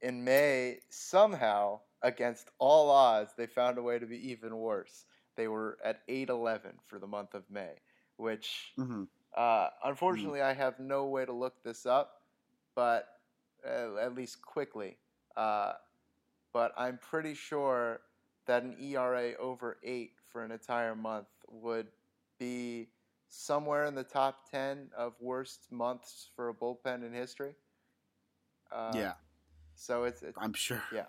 In 0.00 0.24
May, 0.24 0.80
somehow, 0.88 1.80
against 2.02 2.50
all 2.58 2.90
odds, 2.90 3.34
they 3.36 3.46
found 3.46 3.78
a 3.78 3.82
way 3.82 3.98
to 3.98 4.06
be 4.06 4.30
even 4.30 4.56
worse. 4.56 5.04
They 5.36 5.48
were 5.48 5.78
at 5.84 6.06
8.11 6.08 6.78
for 6.86 6.98
the 6.98 7.06
month 7.06 7.34
of 7.34 7.50
May, 7.50 7.74
which 8.16 8.74
hmm 8.76 9.04
uh, 9.36 9.68
unfortunately 9.84 10.40
I 10.40 10.54
have 10.54 10.80
no 10.80 11.06
way 11.06 11.26
to 11.26 11.32
look 11.32 11.62
this 11.62 11.86
up, 11.86 12.22
but 12.74 13.08
uh, 13.66 13.96
at 13.96 14.14
least 14.14 14.42
quickly. 14.42 14.98
Uh, 15.36 15.74
but 16.52 16.72
I'm 16.76 16.98
pretty 16.98 17.34
sure 17.34 18.00
that 18.46 18.62
an 18.62 18.76
ERA 18.80 19.34
over 19.36 19.78
eight 19.82 20.14
for 20.26 20.44
an 20.44 20.50
entire 20.52 20.96
month 20.96 21.28
would 21.48 21.88
be 22.38 22.88
somewhere 23.28 23.84
in 23.86 23.94
the 23.94 24.04
top 24.04 24.50
10 24.50 24.88
of 24.96 25.14
worst 25.20 25.70
months 25.70 26.28
for 26.36 26.48
a 26.48 26.54
bullpen 26.54 27.04
in 27.06 27.12
history. 27.12 27.52
Uh, 28.72 28.92
yeah, 28.94 29.12
So 29.76 30.04
it's, 30.04 30.22
it's 30.22 30.36
I'm 30.40 30.52
sure. 30.54 30.82
yeah. 30.92 31.04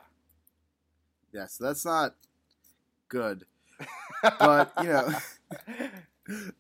Yeah, 1.34 1.46
so 1.48 1.64
that's 1.66 1.86
not 1.86 2.16
good. 3.08 3.46
But 4.40 4.74
you 4.82 4.90
know, 4.90 5.08
that's 6.28 6.52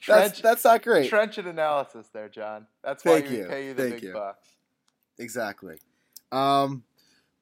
trench, 0.00 0.42
that's 0.42 0.64
not 0.64 0.82
great. 0.82 1.08
trenchant 1.10 1.46
analysis 1.46 2.08
there, 2.14 2.28
John. 2.28 2.66
That's 2.82 3.04
why 3.04 3.20
Thank 3.20 3.30
we 3.30 3.36
you. 3.38 3.46
pay 3.46 3.66
you 3.66 3.74
the 3.74 3.82
Thank 3.82 3.94
big 3.96 4.02
you. 4.04 4.12
bucks. 4.14 4.48
Exactly. 5.18 5.76
Um, 6.32 6.84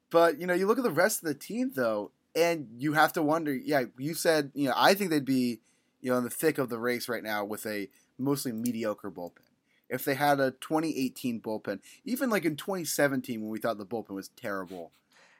but 0.09 0.39
you 0.39 0.47
know, 0.47 0.53
you 0.53 0.67
look 0.67 0.77
at 0.77 0.83
the 0.83 0.91
rest 0.91 1.21
of 1.23 1.27
the 1.27 1.33
team 1.33 1.71
though, 1.75 2.11
and 2.35 2.67
you 2.77 2.93
have 2.93 3.13
to 3.13 3.23
wonder. 3.23 3.53
Yeah, 3.53 3.83
you 3.97 4.13
said 4.13 4.51
you 4.53 4.67
know 4.69 4.73
I 4.75 4.93
think 4.95 5.11
they'd 5.11 5.23
be 5.23 5.61
you 6.01 6.11
know 6.11 6.17
in 6.17 6.23
the 6.23 6.29
thick 6.29 6.57
of 6.57 6.69
the 6.69 6.79
race 6.79 7.09
right 7.09 7.23
now 7.23 7.43
with 7.43 7.65
a 7.65 7.89
mostly 8.17 8.51
mediocre 8.51 9.11
bullpen. 9.11 9.43
If 9.89 10.03
they 10.03 10.15
had 10.15 10.39
a 10.39 10.51
2018 10.51 11.39
bullpen, 11.41 11.79
even 12.03 12.29
like 12.29 12.43
in 12.43 12.57
2017 12.57 13.41
when 13.41 13.49
we 13.49 13.59
thought 13.59 13.77
the 13.77 13.85
bullpen 13.85 14.09
was 14.11 14.29
terrible, 14.29 14.91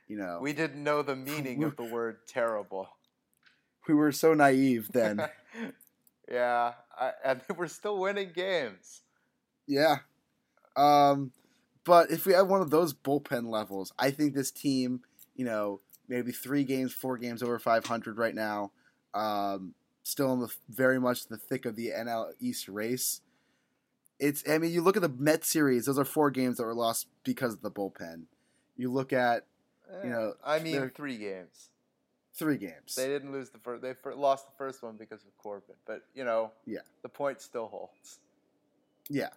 you 0.08 0.18
know, 0.18 0.40
we, 0.42 0.54
didn't 0.54 0.84
know 0.84 1.02
the 1.02 1.16
meaning 1.16 1.64
of 1.64 1.76
the 1.76 1.84
word 1.92 2.20
terrible. 2.28 2.90
We 3.88 3.94
were 3.94 4.12
so 4.12 4.34
naive 4.34 4.90
then. 4.94 5.22
yeah, 6.32 6.74
I, 6.98 7.12
and 7.26 7.42
we're 7.58 7.68
still 7.68 8.00
winning 8.00 8.32
games. 8.34 9.02
Yeah. 9.68 9.98
Um, 10.78 11.32
but 11.84 12.12
if 12.12 12.26
we 12.26 12.34
have 12.34 12.48
one 12.48 12.62
of 12.62 12.70
those 12.70 12.94
bullpen 12.94 13.50
levels, 13.50 13.94
I 14.00 14.12
think 14.12 14.34
this 14.34 14.52
team, 14.52 15.02
you 15.36 15.46
know, 15.46 15.82
maybe 16.08 16.32
three 16.32 16.64
games, 16.64 16.94
four 16.94 17.18
games 17.18 17.44
over 17.44 17.60
500 17.60 18.18
right 18.18 18.36
now, 18.36 18.72
um, 19.14 19.74
still 20.08 20.32
in 20.34 20.40
the 20.40 20.54
very 20.70 21.00
much 21.00 21.28
the 21.28 21.38
thick 21.38 21.66
of 21.66 21.76
the 21.76 21.90
NL 21.90 22.32
East 22.40 22.70
race. 22.70 23.22
It's, 24.20 24.44
I 24.50 24.58
mean, 24.58 24.72
you 24.72 24.82
look 24.82 24.96
at 24.96 25.02
the 25.02 25.10
Met 25.10 25.44
series; 25.46 25.86
those 25.86 26.00
are 26.00 26.06
four 26.06 26.32
games 26.32 26.58
that 26.58 26.64
were 26.64 26.74
lost 26.74 27.08
because 27.24 27.54
of 27.54 27.62
the 27.62 27.70
bullpen. 27.70 28.24
You 28.78 28.92
look 28.92 29.14
at 29.14 29.46
You 30.04 30.10
Eh, 30.10 30.14
know, 30.14 30.34
I 30.44 30.60
mean, 30.60 30.90
three 30.90 31.18
games. 31.18 31.70
three 32.34 32.58
games. 32.58 32.96
They 32.96 33.08
didn't 33.08 33.32
lose 33.32 33.50
the 33.52 33.60
first. 33.60 33.82
They 33.82 33.94
lost 34.16 34.46
the 34.48 34.54
first 34.58 34.82
one 34.84 34.96
because 34.98 35.24
of 35.24 35.38
Corbin, 35.38 35.76
but 35.86 36.02
you 36.16 36.24
know, 36.24 36.52
Yeah. 36.66 36.82
the 37.04 37.10
point 37.10 37.42
still 37.42 37.68
holds. 37.68 38.20
Yeah, 39.10 39.30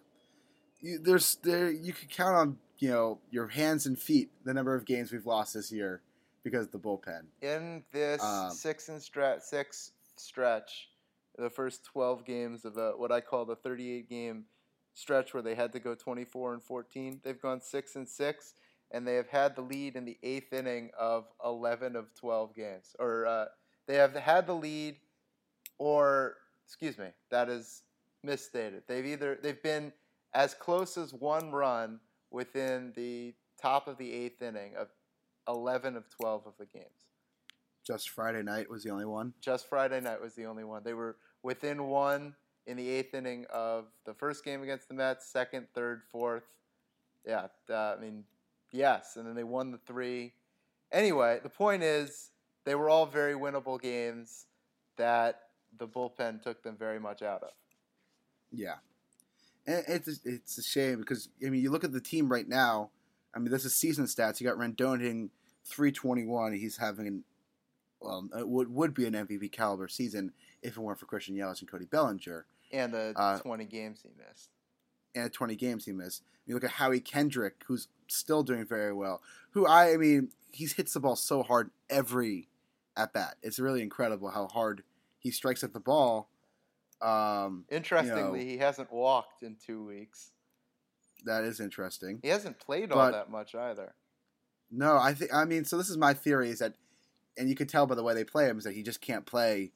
you, 0.81 0.99
there's 0.99 1.35
there 1.43 1.69
you 1.71 1.93
could 1.93 2.09
count 2.09 2.35
on 2.35 2.57
you 2.79 2.89
know 2.89 3.19
your 3.29 3.47
hands 3.47 3.85
and 3.85 3.97
feet 3.99 4.29
the 4.43 4.53
number 4.53 4.75
of 4.75 4.85
games 4.85 5.11
we've 5.11 5.25
lost 5.25 5.53
this 5.53 5.71
year 5.71 6.01
because 6.43 6.65
of 6.65 6.71
the 6.71 6.79
bullpen. 6.79 7.25
In 7.41 7.83
this 7.91 8.21
Um, 8.23 8.51
six 8.51 8.89
and 8.89 9.01
stretch, 9.01 9.41
six 9.43 9.91
stretch, 10.21 10.89
the 11.37 11.49
first 11.49 11.83
twelve 11.83 12.25
games 12.25 12.65
of 12.65 12.77
a, 12.77 12.91
what 12.91 13.11
I 13.11 13.21
call 13.21 13.45
the 13.45 13.55
thirty-eight 13.55 14.09
game 14.09 14.45
stretch, 14.93 15.33
where 15.33 15.43
they 15.43 15.55
had 15.55 15.71
to 15.73 15.79
go 15.79 15.95
twenty-four 15.95 16.53
and 16.53 16.63
fourteen, 16.63 17.21
they've 17.23 17.41
gone 17.41 17.61
six 17.61 17.95
and 17.95 18.07
six, 18.07 18.53
and 18.91 19.07
they 19.07 19.15
have 19.15 19.29
had 19.29 19.55
the 19.55 19.61
lead 19.61 19.95
in 19.95 20.05
the 20.05 20.17
eighth 20.23 20.53
inning 20.53 20.91
of 20.99 21.25
eleven 21.43 21.95
of 21.95 22.13
twelve 22.13 22.53
games, 22.53 22.95
or 22.99 23.25
uh, 23.25 23.45
they 23.87 23.95
have 23.95 24.13
had 24.15 24.47
the 24.47 24.53
lead, 24.55 24.97
or 25.77 26.35
excuse 26.65 26.97
me, 26.97 27.07
that 27.29 27.49
is 27.49 27.83
misstated. 28.23 28.83
They've 28.87 29.05
either 29.05 29.39
they've 29.41 29.63
been 29.63 29.93
as 30.33 30.53
close 30.53 30.97
as 30.97 31.13
one 31.13 31.51
run 31.51 31.99
within 32.29 32.93
the 32.95 33.33
top 33.61 33.87
of 33.87 33.97
the 33.97 34.11
eighth 34.11 34.41
inning 34.41 34.75
of 34.77 34.89
eleven 35.47 35.95
of 35.95 36.09
twelve 36.09 36.45
of 36.45 36.53
the 36.59 36.65
games. 36.65 37.10
Just 37.91 38.11
Friday 38.11 38.41
night 38.41 38.69
was 38.69 38.83
the 38.83 38.89
only 38.89 39.05
one. 39.05 39.33
Just 39.41 39.67
Friday 39.67 39.99
night 39.99 40.21
was 40.21 40.33
the 40.33 40.45
only 40.45 40.63
one. 40.63 40.81
They 40.81 40.93
were 40.93 41.17
within 41.43 41.87
one 41.87 42.35
in 42.65 42.77
the 42.77 42.87
eighth 42.87 43.13
inning 43.13 43.45
of 43.51 43.87
the 44.05 44.13
first 44.13 44.45
game 44.45 44.63
against 44.63 44.87
the 44.87 44.93
Mets, 44.93 45.27
second, 45.27 45.67
third, 45.75 46.03
fourth. 46.09 46.45
Yeah, 47.27 47.47
uh, 47.69 47.95
I 47.97 47.97
mean, 47.99 48.23
yes, 48.71 49.17
and 49.17 49.27
then 49.27 49.35
they 49.35 49.43
won 49.43 49.71
the 49.71 49.77
three. 49.77 50.31
Anyway, 50.93 51.41
the 51.43 51.49
point 51.49 51.83
is 51.83 52.31
they 52.63 52.75
were 52.75 52.89
all 52.89 53.05
very 53.05 53.33
winnable 53.33 53.81
games 53.81 54.45
that 54.95 55.41
the 55.77 55.87
bullpen 55.87 56.41
took 56.41 56.63
them 56.63 56.77
very 56.77 56.99
much 56.99 57.21
out 57.21 57.43
of. 57.43 57.51
Yeah, 58.53 58.75
and 59.67 59.83
it's 59.85 60.21
it's 60.23 60.57
a 60.57 60.63
shame 60.63 60.99
because 60.99 61.27
I 61.45 61.49
mean 61.49 61.61
you 61.61 61.71
look 61.71 61.83
at 61.83 61.91
the 61.91 61.99
team 61.99 62.29
right 62.29 62.47
now. 62.47 62.91
I 63.35 63.39
mean 63.39 63.51
this 63.51 63.65
is 63.65 63.75
season 63.75 64.05
stats. 64.05 64.39
You 64.39 64.47
got 64.47 64.57
Rendon 64.57 65.01
hitting 65.01 65.29
321. 65.65 66.53
He's 66.53 66.77
having 66.77 67.07
an 67.07 67.23
um, 68.05 68.29
it 68.37 68.47
would 68.47 68.69
would 68.73 68.93
be 68.93 69.05
an 69.05 69.13
MVP 69.13 69.51
caliber 69.51 69.87
season 69.87 70.31
if 70.61 70.77
it 70.77 70.79
weren't 70.79 70.99
for 70.99 71.05
Christian 71.05 71.35
Yelich 71.35 71.59
and 71.61 71.69
Cody 71.69 71.85
Bellinger 71.85 72.45
And 72.71 72.93
the 72.93 73.13
Uh, 73.15 73.39
20 73.39 73.65
games 73.65 74.01
he 74.03 74.09
missed. 74.17 74.49
and 75.15 75.31
20 75.31 75.55
games 75.55 75.85
he 75.85 75.91
missed. 75.91 76.23
You 76.45 76.55
look 76.55 76.63
at 76.63 76.71
Howie 76.71 76.99
Kendrick, 77.01 77.63
who's 77.67 77.87
still 78.07 78.43
doing 78.43 78.65
very 78.65 78.93
well. 78.93 79.21
Who 79.51 79.65
I, 79.67 79.93
I 79.93 79.97
mean, 79.97 80.29
he 80.51 80.65
hits 80.65 80.93
the 80.93 80.99
ball 80.99 81.15
so 81.15 81.43
hard 81.43 81.71
every 81.89 82.47
at 82.97 83.13
bat. 83.13 83.35
It's 83.41 83.59
really 83.59 83.81
incredible 83.81 84.29
how 84.31 84.47
hard 84.47 84.83
he 85.19 85.31
strikes 85.31 85.63
at 85.63 85.73
the 85.73 85.79
ball. 85.79 86.29
Um, 87.01 87.65
Interestingly, 87.69 88.45
he 88.45 88.57
hasn't 88.57 88.91
walked 88.91 89.43
in 89.43 89.55
two 89.55 89.83
weeks. 89.85 90.31
that 91.25 91.43
is 91.43 91.59
interesting. 91.59 92.19
He 92.21 92.29
hasn't 92.29 92.59
played 92.59 92.91
all 92.91 93.11
that 93.11 93.29
much 93.29 93.53
either. 93.55 93.93
No, 94.71 94.97
I 94.97 95.13
think 95.13 95.33
I 95.33 95.45
mean 95.45 95.65
so. 95.65 95.77
This 95.77 95.89
is 95.89 95.97
my 95.97 96.13
theory: 96.13 96.49
is 96.49 96.59
that, 96.59 96.73
and 97.37 97.49
you 97.49 97.55
can 97.55 97.67
tell 97.67 97.85
by 97.85 97.95
the 97.95 98.03
way 98.03 98.13
they 98.13 98.23
play 98.23 98.47
him, 98.47 98.57
is 98.57 98.63
that 98.63 98.73
he 98.73 98.83
just 98.83 99.01
can't 99.01 99.25
play. 99.25 99.71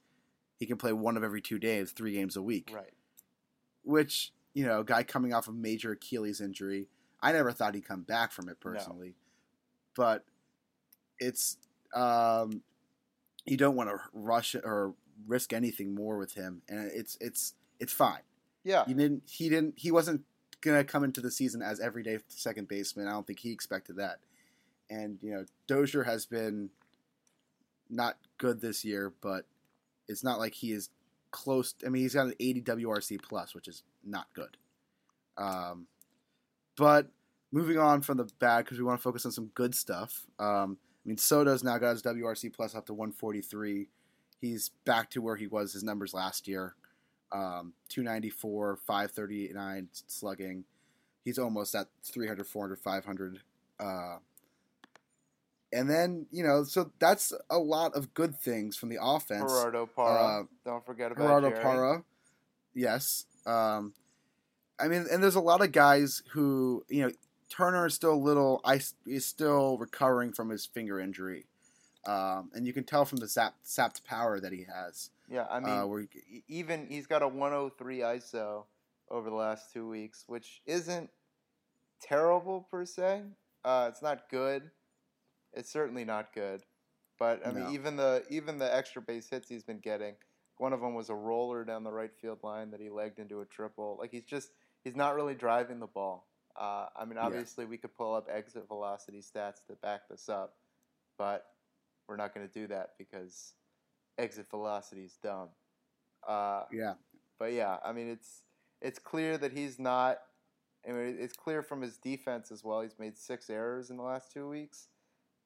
He 0.58 0.66
can 0.66 0.78
play 0.78 0.94
one 0.94 1.18
of 1.18 1.24
every 1.24 1.42
two 1.42 1.60
days, 1.60 1.92
three 1.92 2.14
games 2.14 2.36
a 2.36 2.42
week. 2.42 2.72
Right. 2.74 2.94
Which 3.84 4.32
you 4.54 4.66
know, 4.66 4.80
a 4.80 4.86
guy 4.86 5.04
coming 5.04 5.34
off 5.34 5.48
a 5.48 5.52
major 5.52 5.92
Achilles 5.92 6.40
injury, 6.40 6.88
I 7.22 7.34
never 7.34 7.52
thought 7.52 7.76
he'd 7.76 7.88
come 7.88 8.04
back 8.04 8.32
from 8.32 8.48
it 8.50 8.60
personally, 8.60 9.16
but 9.96 10.24
it's 11.20 11.58
um, 11.94 12.62
you 13.46 13.58
don't 13.58 13.76
want 13.76 13.90
to 13.90 13.98
rush 14.14 14.56
or 14.56 14.94
risk 15.28 15.54
anything 15.54 15.94
more 15.94 16.18
with 16.18 16.34
him, 16.34 16.62
and 16.70 16.90
it's 16.94 17.18
it's 17.22 17.54
it's 17.80 17.94
fine. 17.94 18.22
Yeah. 18.64 18.84
You 18.88 18.96
didn't. 18.96 19.24
He 19.30 19.50
didn't. 19.50 19.76
He 19.78 19.92
wasn't 19.92 20.24
gonna 20.62 20.84
come 20.84 21.04
into 21.04 21.22
the 21.22 21.32
season 21.32 21.62
as 21.62 21.80
everyday 21.80 22.20
second 22.28 22.68
baseman. 22.68 23.08
I 23.08 23.12
don't 23.12 23.28
think 23.28 23.40
he 23.40 23.52
expected 23.52 23.98
that. 23.98 24.20
And 24.90 25.20
you 25.22 25.32
know, 25.32 25.46
Dozier 25.68 26.04
has 26.04 26.26
been 26.26 26.70
not 27.89 28.18
good 28.38 28.62
this 28.62 28.84
year, 28.84 29.13
but 29.22 29.46
it's 30.08 30.24
not 30.24 30.39
like 30.39 30.54
he 30.54 30.72
is 30.72 30.89
close. 31.32 31.75
I 31.86 31.89
mean, 31.89 32.01
he's 32.04 32.15
got 32.15 32.27
an 32.27 32.34
80 32.39 32.62
WRC 32.62 33.22
plus, 33.22 33.54
which 33.54 33.68
is 33.68 33.84
not 34.04 34.27
good. 34.34 34.58
Um, 35.38 35.88
but 36.77 37.10
moving 37.51 37.77
on 37.77 38.01
from 38.01 38.18
the 38.18 38.30
bad 38.39 38.65
because 38.65 38.77
we 38.77 38.84
want 38.84 39.00
to 39.00 39.04
focus 39.04 39.25
on 39.25 39.32
some 39.32 39.51
good 39.54 39.75
stuff. 39.75 40.25
Um, 40.39 40.77
I 41.06 41.10
mean, 41.10 41.18
Soto's 41.18 41.63
now 41.63 41.77
got 41.77 41.92
his 41.92 42.04
WRC 42.04 42.54
plus 42.54 42.75
up 42.75 42.86
to 42.88 42.94
143. 42.94 43.88
He's 44.42 44.72
back 44.86 45.10
to 45.12 45.22
where 45.22 45.36
he 45.36 45.48
was 45.48 45.74
his 45.74 45.84
numbers 45.84 46.13
last 46.13 46.48
year. 46.48 46.75
Um, 47.32 47.74
294, 47.89 48.77
539 48.86 49.89
slugging. 50.08 50.63
He's 51.24 51.39
almost 51.39 51.75
at 51.75 51.88
300, 52.04 52.46
400, 52.46 52.80
500. 52.80 53.39
Uh, 53.80 54.18
and 55.75 55.89
then, 55.89 56.25
you 56.32 56.41
know, 56.41 56.63
so 56.63 56.91
that's 57.00 57.34
a 57.50 57.58
lot 57.60 57.94
of 57.96 58.13
good 58.13 58.36
things 58.36 58.77
from 58.77 58.89
the 58.89 58.98
offense. 59.01 59.51
Gerardo 59.51 59.86
Parra. 59.86 60.41
Uh, 60.41 60.44
Don't 60.63 60.86
forget 60.86 61.12
about 61.12 61.24
Gerardo 61.24 61.50
Jerry. 61.50 61.62
Parra. 61.62 62.03
Yes. 62.74 63.25
Um, 63.46 63.94
I 64.79 64.88
mean, 64.88 65.05
and 65.12 65.22
there's 65.22 65.36
a 65.36 65.41
lot 65.41 65.62
of 65.62 65.72
guys 65.72 66.24
who, 66.32 66.86
you 66.88 67.03
know, 67.03 67.12
Turner 67.50 67.86
is 67.88 67.94
still 67.94 68.13
a 68.13 68.15
little, 68.15 68.62
I 68.63 68.79
is 69.05 69.25
still 69.25 69.77
recovering 69.77 70.32
from 70.32 70.50
his 70.50 70.65
finger 70.65 71.00
injury, 71.00 71.46
um, 72.08 72.50
and 72.53 72.65
you 72.65 72.74
can 72.74 72.84
tell 72.84 73.05
from 73.05 73.17
the 73.20 73.27
sap, 73.27 73.55
sapped 73.62 74.03
power 74.03 74.39
that 74.39 74.51
he 74.51 74.65
has. 74.74 75.12
Yeah, 75.29 75.46
I 75.50 75.60
mean, 75.60 75.70
uh, 75.70 75.86
where 75.86 76.01
e- 76.01 76.44
even 76.48 76.88
he's 76.89 77.05
got 77.05 77.22
a 77.22 77.27
103 77.27 78.00
ISO 78.00 78.63
over 79.10 79.29
the 79.29 79.36
last 79.36 79.72
two 79.74 79.88
weeks, 79.88 80.24
which 80.27 80.62
isn't 80.65 81.10
terrible 82.01 82.67
per 82.72 82.86
se. 82.86 83.22
Uh, 83.63 83.89
it's 83.91 84.01
not 84.01 84.29
good. 84.29 84.72
It's 85.56 85.72
certainly 85.72 86.06
not 86.06 86.34
good. 86.34 86.62
But 87.18 87.46
I 87.46 87.52
No. 87.52 87.62
mean, 87.62 87.74
even 87.74 87.96
the 87.96 88.24
even 88.30 88.58
the 88.58 88.74
extra 88.76 89.02
base 89.02 89.30
hits 89.30 89.48
he's 89.48 89.64
been 89.64 89.80
getting, 89.80 90.16
one 90.58 90.74
of 90.74 90.82
them 90.82 90.94
was 90.94 91.10
a 91.10 91.16
roller 91.16 91.64
down 91.64 91.84
the 91.84 91.92
right 91.92 92.14
field 92.14 92.40
line 92.44 92.72
that 92.72 92.82
he 92.82 92.90
legged 92.90 93.20
into 93.20 93.42
a 93.42 93.46
triple. 93.46 93.98
Like 94.00 94.12
he's 94.12 94.26
just 94.26 94.52
he's 94.84 94.96
not 94.96 95.16
really 95.16 95.36
driving 95.36 95.80
the 95.80 95.88
ball. 95.88 96.28
Uh, 96.60 96.88
I 96.96 97.06
mean, 97.06 97.18
Yeah. 97.18 97.26
obviously 97.26 97.66
we 97.66 97.78
could 97.78 97.94
pull 97.96 98.14
up 98.14 98.28
exit 98.30 98.68
velocity 98.68 99.20
stats 99.22 99.66
to 99.68 99.76
back 99.82 100.08
this 100.10 100.30
up, 100.30 100.56
but 101.18 101.46
we're 102.08 102.16
not 102.18 102.34
going 102.34 102.48
to 102.48 102.54
do 102.54 102.68
that 102.68 102.92
because 102.98 103.54
exit 104.18 104.48
velocity 104.50 105.06
is 105.06 105.18
dumb. 105.22 105.50
Uh, 106.28 106.64
Yeah. 106.72 106.94
but 107.40 107.54
yeah, 107.54 107.78
I 107.84 107.92
mean, 107.94 108.10
it's 108.10 108.44
it's 108.82 109.00
clear 109.00 109.38
that 109.38 109.54
he's 109.54 109.80
not. 109.80 110.20
I 110.88 110.92
mean, 110.92 111.18
it's 111.20 111.36
clear 111.36 111.64
from 111.64 111.82
his 111.82 111.98
defense 111.98 112.52
as 112.52 112.64
well. 112.64 112.82
He's 112.82 113.00
made 113.00 113.18
six 113.18 113.50
errors 113.50 113.90
in 113.90 113.98
the 113.98 114.04
last 114.04 114.32
two 114.32 114.48
weeks. 114.48 114.88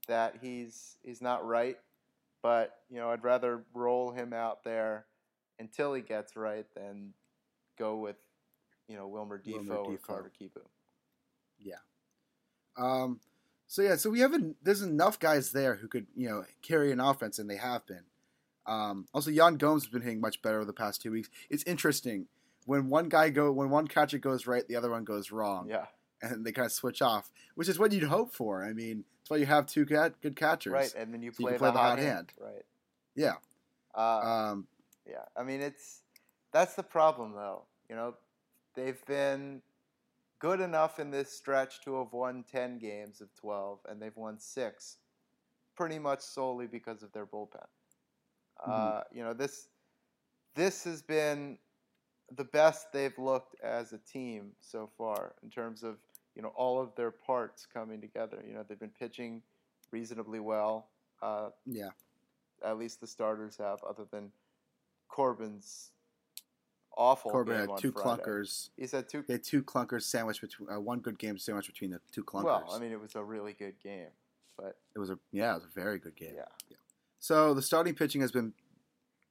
That 0.09 0.35
he's 0.41 0.97
he's 1.03 1.21
not 1.21 1.47
right. 1.47 1.77
But 2.43 2.77
you 2.89 2.97
know, 2.97 3.09
I'd 3.11 3.23
rather 3.23 3.63
roll 3.73 4.11
him 4.11 4.33
out 4.33 4.63
there 4.63 5.05
until 5.59 5.93
he 5.93 6.01
gets 6.01 6.35
right 6.35 6.65
than 6.75 7.13
go 7.77 7.95
with 7.95 8.17
you 8.87 8.97
know 8.97 9.07
Wilmer 9.07 9.41
Wilmer 9.45 9.63
Difo 9.63 9.85
or 9.85 9.91
Difo. 9.91 10.01
Carter 10.01 10.31
Kieboom. 10.39 10.65
Um, 12.79 13.19
so 13.67 13.81
yeah, 13.81 13.95
so 13.97 14.09
we 14.09 14.21
have 14.21 14.33
en- 14.33 14.55
there's 14.63 14.81
enough 14.81 15.19
guys 15.19 15.51
there 15.51 15.75
who 15.75 15.87
could 15.87 16.07
you 16.15 16.29
know 16.29 16.43
carry 16.61 16.91
an 16.91 16.99
offense, 16.99 17.39
and 17.39 17.49
they 17.49 17.57
have 17.57 17.85
been. 17.85 18.03
Um, 18.65 19.07
also, 19.13 19.31
Yan 19.31 19.57
Gomes 19.57 19.83
has 19.83 19.91
been 19.91 20.01
hitting 20.01 20.21
much 20.21 20.41
better 20.41 20.57
over 20.57 20.65
the 20.65 20.73
past 20.73 21.01
two 21.01 21.11
weeks. 21.11 21.29
It's 21.49 21.63
interesting 21.63 22.27
when 22.65 22.89
one 22.89 23.09
guy 23.09 23.29
go 23.29 23.51
when 23.51 23.69
one 23.69 23.87
catcher 23.87 24.17
goes 24.17 24.47
right, 24.47 24.67
the 24.67 24.75
other 24.75 24.89
one 24.89 25.03
goes 25.03 25.31
wrong, 25.31 25.67
Yeah, 25.69 25.85
and 26.21 26.45
they 26.45 26.51
kind 26.51 26.65
of 26.65 26.71
switch 26.71 27.01
off, 27.01 27.31
which 27.55 27.69
is 27.69 27.79
what 27.79 27.91
you'd 27.91 28.03
hope 28.03 28.33
for. 28.33 28.63
I 28.63 28.73
mean, 28.73 29.03
that's 29.21 29.29
why 29.29 29.37
you 29.37 29.45
have 29.45 29.65
two 29.65 29.85
cat- 29.85 30.19
good 30.21 30.35
catchers. 30.35 30.73
right. 30.73 30.93
And 30.95 31.13
then 31.13 31.21
you 31.21 31.31
So 31.31 31.41
you 31.41 31.47
play, 31.49 31.57
play 31.57 31.67
the, 31.69 31.73
the 31.73 31.79
hot 31.79 31.99
hand. 31.99 32.09
hand. 32.09 32.33
Right. 32.39 32.65
Yeah. 33.15 33.35
Uh, 33.95 34.19
Um, 34.51 34.67
Yeah, 35.07 35.25
I 35.35 35.43
mean 35.43 35.61
it's 35.61 36.01
that's 36.51 36.75
the 36.75 36.83
problem 36.83 37.33
though. 37.33 37.63
You 37.89 37.95
know, 37.95 38.15
they've 38.75 39.03
been 39.05 39.61
good 40.39 40.59
enough 40.61 40.99
in 40.99 41.11
this 41.11 41.31
stretch 41.31 41.81
to 41.81 41.97
have 41.99 42.13
won 42.13 42.43
ten 42.51 42.77
games 42.79 43.19
of 43.21 43.33
twelve, 43.35 43.79
and 43.89 44.01
they've 44.01 44.15
won 44.15 44.39
six, 44.39 44.97
pretty 45.75 45.99
much 45.99 46.21
solely 46.21 46.67
because 46.67 47.03
of 47.03 47.11
their 47.13 47.25
bullpen. 47.25 47.65
Uh, 48.65 49.01
you 49.11 49.23
know 49.23 49.33
this 49.33 49.69
this 50.55 50.83
has 50.83 51.01
been 51.01 51.57
the 52.35 52.43
best 52.43 52.91
they've 52.91 53.17
looked 53.17 53.55
as 53.63 53.93
a 53.93 53.97
team 53.99 54.51
so 54.59 54.89
far 54.97 55.33
in 55.43 55.49
terms 55.49 55.81
of 55.83 55.97
you 56.39 56.43
know 56.43 56.53
all 56.55 56.79
of 56.81 56.95
their 56.95 57.11
parts 57.11 57.67
coming 57.73 57.99
together. 57.99 58.41
You 58.47 58.53
know 58.53 58.63
they've 58.65 58.79
been 58.79 58.93
pitching 58.97 59.41
reasonably 59.91 60.39
well. 60.39 60.87
Uh, 61.21 61.49
yeah. 61.65 61.89
at 62.65 62.77
least 62.77 63.01
the 63.01 63.07
starters 63.07 63.57
have, 63.57 63.79
other 63.83 64.05
than 64.09 64.31
Corbin's 65.09 65.91
awful 66.95 67.29
Corbin 67.29 67.57
had 67.57 67.69
two 67.77 67.91
Friday. 67.91 68.23
clunkers. 68.23 68.69
He's 68.77 68.93
had 68.93 69.09
two. 69.09 69.25
They 69.27 69.33
had 69.33 69.43
two 69.43 69.61
clunkers 69.61 70.03
sandwiched 70.03 70.39
between 70.39 70.69
uh, 70.69 70.79
one 70.79 70.99
good 70.99 71.19
game 71.19 71.37
sandwiched 71.37 71.67
between 71.67 71.91
the 71.91 71.99
two 72.13 72.23
clunkers. 72.23 72.45
Well, 72.45 72.71
I 72.71 72.79
mean, 72.79 72.93
it 72.93 73.01
was 73.01 73.15
a 73.15 73.23
really 73.23 73.51
good 73.51 73.75
game, 73.83 74.07
but 74.55 74.77
it 74.95 74.99
was 74.99 75.09
a 75.09 75.19
yeah, 75.33 75.51
it 75.51 75.55
was 75.55 75.65
a 75.65 75.77
very 75.77 75.99
good 75.99 76.15
game. 76.15 76.35
yeah, 76.37 76.77
So 77.19 77.53
the 77.53 77.61
starting 77.61 77.95
pitching 77.95 78.21
has 78.21 78.31
been 78.31 78.53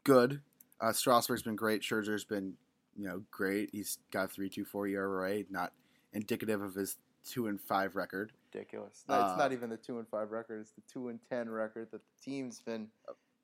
good. 0.05 0.43
Uh, 0.79 0.93
Strasburg's 0.93 1.43
been 1.43 1.57
great. 1.57 1.81
Scherzer's 1.81 2.25
been, 2.25 2.53
you 2.99 3.09
know, 3.09 3.23
great. 3.31 3.71
He's 3.73 3.97
got 4.11 4.27
a 4.27 4.29
three 4.29 4.51
two 4.51 4.67
four 4.67 4.87
ERA, 4.87 5.45
not 5.49 5.73
indicative 6.13 6.61
of 6.63 6.75
his 6.75 6.97
two 7.25 7.47
and 7.49 7.61
five 7.61 7.97
record. 7.97 8.33
ridiculous. 8.53 9.05
No, 9.09 9.15
Uh, 9.17 9.27
it's 9.29 9.39
not 9.39 9.53
even 9.53 9.71
the 9.71 9.77
two 9.77 9.99
and 9.99 10.09
five 10.09 10.31
record; 10.31 10.61
it's 10.61 10.73
the 10.73 10.83
two 10.93 11.09
and 11.09 11.21
ten 11.29 11.49
record 11.51 11.89
that 11.93 12.01
the 12.03 12.23
team's 12.23 12.61
been 12.61 12.89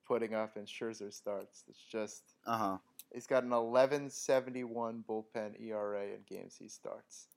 putting 0.07 0.33
up 0.33 0.55
in 0.57 0.65
Scherzer 0.65 1.11
starts. 1.13 1.63
It's 1.67 1.79
just 1.83 2.23
Uh 2.45 2.57
huh. 2.57 2.77
he's 3.13 3.27
got 3.27 3.43
an 3.43 3.51
eleven 3.53 4.09
seventy 4.09 4.63
one 4.63 5.03
bullpen 5.07 5.59
ERA 5.61 6.05
in 6.05 6.21
games 6.27 6.55
he 6.57 6.67
starts. 6.67 7.27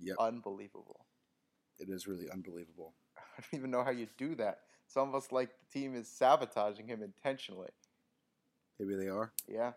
Yep. 0.00 0.16
Unbelievable. 0.18 1.06
It 1.78 1.88
is 1.88 2.06
really 2.06 2.30
unbelievable. 2.30 2.94
I 3.16 3.40
don't 3.40 3.58
even 3.58 3.70
know 3.70 3.82
how 3.84 3.90
you 3.90 4.06
do 4.16 4.34
that. 4.36 4.60
It's 4.86 4.96
almost 4.96 5.32
like 5.32 5.50
the 5.58 5.78
team 5.80 5.94
is 5.94 6.06
sabotaging 6.08 6.86
him 6.86 7.02
intentionally. 7.02 7.70
Maybe 8.78 8.94
they 8.94 9.08
are. 9.08 9.32
Yeah. 9.48 9.72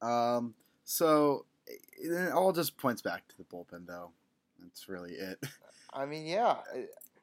Um. 0.00 0.54
So 0.84 1.46
it, 1.66 2.32
all 2.32 2.52
just 2.52 2.76
points 2.76 3.02
back 3.02 3.28
to 3.28 3.36
the 3.36 3.44
bullpen, 3.44 3.86
though. 3.86 4.10
That's 4.60 4.88
really 4.88 5.12
it. 5.12 5.42
I 5.92 6.06
mean, 6.06 6.26
yeah. 6.26 6.56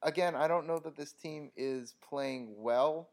Again, 0.01 0.35
I 0.35 0.47
don't 0.47 0.67
know 0.67 0.79
that 0.79 0.95
this 0.95 1.11
team 1.11 1.51
is 1.57 1.95
playing 2.07 2.53
well. 2.57 3.09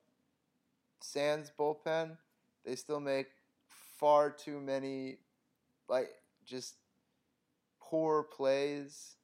Sans 1.01 1.53
bullpen, 1.59 2.17
they 2.65 2.75
still 2.75 3.01
make 3.01 3.29
far 3.99 4.31
too 4.31 4.61
many, 4.61 5.19
like 5.89 6.11
just 6.45 6.77
poor 7.81 8.23
plays. 8.23 9.17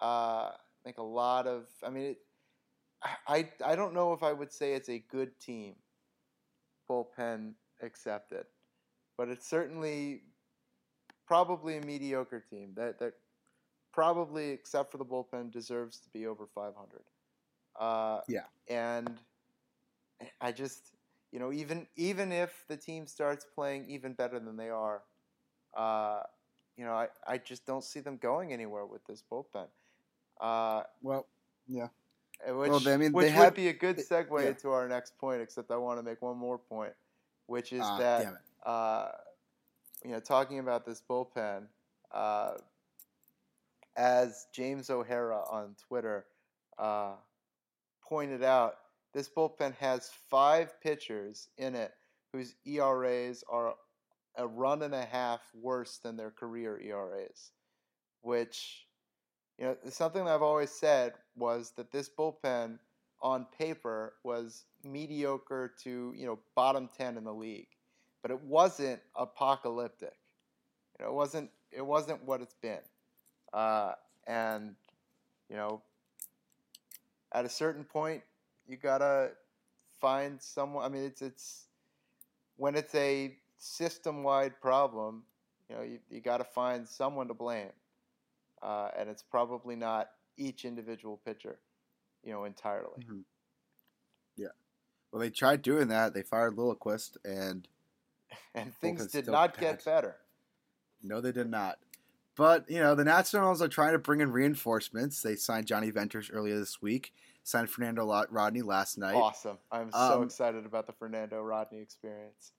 Uh, 0.00 0.50
make 0.84 0.98
a 0.98 1.02
lot 1.02 1.46
of. 1.46 1.66
I 1.84 1.90
mean, 1.90 2.04
it, 2.04 2.18
I 3.26 3.48
I 3.64 3.74
don't 3.74 3.94
know 3.94 4.12
if 4.12 4.22
I 4.22 4.32
would 4.32 4.52
say 4.52 4.74
it's 4.74 4.88
a 4.88 4.98
good 4.98 5.38
team. 5.40 5.74
Bullpen 6.88 7.52
accepted, 7.80 8.46
but 9.16 9.28
it's 9.28 9.48
certainly 9.48 10.22
probably 11.32 11.78
a 11.78 11.80
mediocre 11.92 12.44
team 12.50 12.68
that 12.76 12.98
that 12.98 13.14
probably, 13.92 14.50
except 14.50 14.90
for 14.92 14.98
the 14.98 15.04
bullpen, 15.04 15.50
deserves 15.50 15.98
to 16.00 16.08
be 16.10 16.26
over 16.26 16.46
500. 16.54 17.00
Uh, 17.80 18.20
Yeah. 18.28 18.44
And 18.68 19.18
I 20.40 20.52
just, 20.52 20.94
you 21.32 21.38
know, 21.40 21.50
even 21.52 21.86
even 21.96 22.32
if 22.32 22.52
the 22.68 22.76
team 22.76 23.06
starts 23.06 23.44
playing 23.54 23.86
even 23.88 24.12
better 24.12 24.38
than 24.38 24.56
they 24.56 24.68
are, 24.70 25.02
uh, 25.74 26.20
you 26.76 26.84
know, 26.84 26.92
I, 26.92 27.08
I 27.26 27.38
just 27.38 27.64
don't 27.66 27.84
see 27.84 28.00
them 28.00 28.18
going 28.18 28.52
anywhere 28.52 28.84
with 28.86 29.04
this 29.06 29.22
bullpen. 29.30 29.68
Uh, 30.40 30.82
well, 31.02 31.26
yeah. 31.66 31.88
which, 32.46 32.70
Well, 32.70 32.88
I 32.88 32.96
mean, 32.96 33.12
which 33.12 33.24
would 33.24 33.32
have- 33.32 33.54
be 33.54 33.68
a 33.68 33.72
good 33.72 33.96
segue 33.96 34.42
yeah. 34.42 34.48
into 34.50 34.70
our 34.70 34.86
next 34.88 35.16
point, 35.18 35.40
except 35.40 35.70
I 35.70 35.76
want 35.76 35.98
to 35.98 36.02
make 36.02 36.20
one 36.20 36.36
more 36.36 36.58
point, 36.58 36.94
which 37.46 37.72
is 37.72 37.82
Ah, 37.84 37.98
that 37.98 38.22
damn 38.22 38.34
it. 38.34 38.40
uh, 38.66 39.08
you 40.04 40.10
know, 40.10 40.20
talking 40.20 40.58
about 40.58 40.84
this 40.84 41.02
bullpen, 41.08 41.66
uh, 42.12 42.52
as 43.96 44.46
James 44.54 44.90
O'Hara 44.90 45.42
on 45.50 45.76
Twitter 45.88 46.26
uh, 46.78 47.12
pointed 48.08 48.42
out, 48.42 48.74
this 49.14 49.28
bullpen 49.28 49.74
has 49.76 50.10
five 50.30 50.80
pitchers 50.80 51.48
in 51.58 51.74
it 51.74 51.92
whose 52.32 52.54
ERAs 52.66 53.44
are 53.48 53.74
a 54.36 54.46
run 54.46 54.82
and 54.82 54.94
a 54.94 55.04
half 55.04 55.40
worse 55.54 55.98
than 55.98 56.16
their 56.16 56.30
career 56.30 56.80
ERAs, 56.80 57.52
which, 58.22 58.86
you 59.58 59.66
know, 59.66 59.76
something 59.90 60.26
I've 60.26 60.42
always 60.42 60.70
said 60.70 61.12
was 61.36 61.72
that 61.76 61.92
this 61.92 62.08
bullpen 62.08 62.78
on 63.20 63.46
paper 63.58 64.14
was 64.24 64.64
mediocre 64.82 65.74
to, 65.84 66.14
you 66.16 66.26
know, 66.26 66.38
bottom 66.56 66.88
10 66.96 67.18
in 67.18 67.24
the 67.24 67.34
league 67.34 67.68
but 68.22 68.30
it 68.30 68.40
wasn't 68.42 69.00
apocalyptic. 69.16 70.14
You 70.98 71.04
know, 71.04 71.10
it 71.10 71.14
wasn't 71.14 71.50
it 71.70 71.84
wasn't 71.84 72.24
what 72.24 72.40
it's 72.40 72.54
been. 72.54 72.80
Uh, 73.52 73.92
and 74.26 74.74
you 75.48 75.56
know, 75.56 75.82
at 77.32 77.44
a 77.44 77.48
certain 77.48 77.84
point, 77.84 78.22
you 78.66 78.76
gotta 78.76 79.32
find 80.00 80.40
someone. 80.40 80.84
I 80.84 80.88
mean, 80.88 81.04
it's 81.04 81.22
it's 81.22 81.66
when 82.56 82.74
it's 82.74 82.94
a 82.94 83.36
system 83.58 84.22
wide 84.22 84.60
problem. 84.60 85.24
You 85.68 85.76
know, 85.76 85.82
you, 85.82 85.98
you 86.10 86.20
got 86.20 86.38
to 86.38 86.44
find 86.44 86.86
someone 86.86 87.28
to 87.28 87.34
blame, 87.34 87.70
uh, 88.62 88.88
and 88.98 89.08
it's 89.08 89.22
probably 89.22 89.74
not 89.74 90.10
each 90.36 90.64
individual 90.64 91.18
pitcher. 91.24 91.58
You 92.22 92.32
know, 92.32 92.44
entirely. 92.44 93.02
Mhm. 93.02 93.24
Yeah. 94.36 94.48
Well, 95.10 95.20
they 95.20 95.30
tried 95.30 95.62
doing 95.62 95.88
that. 95.88 96.14
They 96.14 96.22
fired 96.22 96.56
Lilliquist, 96.56 97.16
and 97.24 97.66
And 98.54 98.74
things 98.74 99.06
did 99.06 99.26
not 99.28 99.58
get 99.58 99.84
better. 99.84 100.16
no, 101.02 101.20
they 101.20 101.32
did 101.32 101.50
not. 101.50 101.78
But 102.34 102.70
you 102.70 102.78
know, 102.78 102.94
the 102.94 103.04
Nationals 103.04 103.60
are 103.60 103.68
trying 103.68 103.92
to 103.92 103.98
bring 103.98 104.20
in 104.20 104.32
reinforcements. 104.32 105.20
They 105.20 105.36
signed 105.36 105.66
Johnny 105.66 105.90
Venters 105.90 106.30
earlier 106.30 106.58
this 106.58 106.80
week. 106.80 107.12
Signed 107.44 107.68
Fernando 107.70 108.06
Rodney 108.30 108.62
last 108.62 108.96
night. 108.96 109.16
Awesome! 109.16 109.58
I'm 109.70 109.90
so 109.92 110.22
Um, 110.22 110.24
excited 110.24 110.64
about 110.64 110.86
the 110.86 110.92
Fernando 110.92 111.42
Rodney 111.42 111.80
experience. 111.80 112.52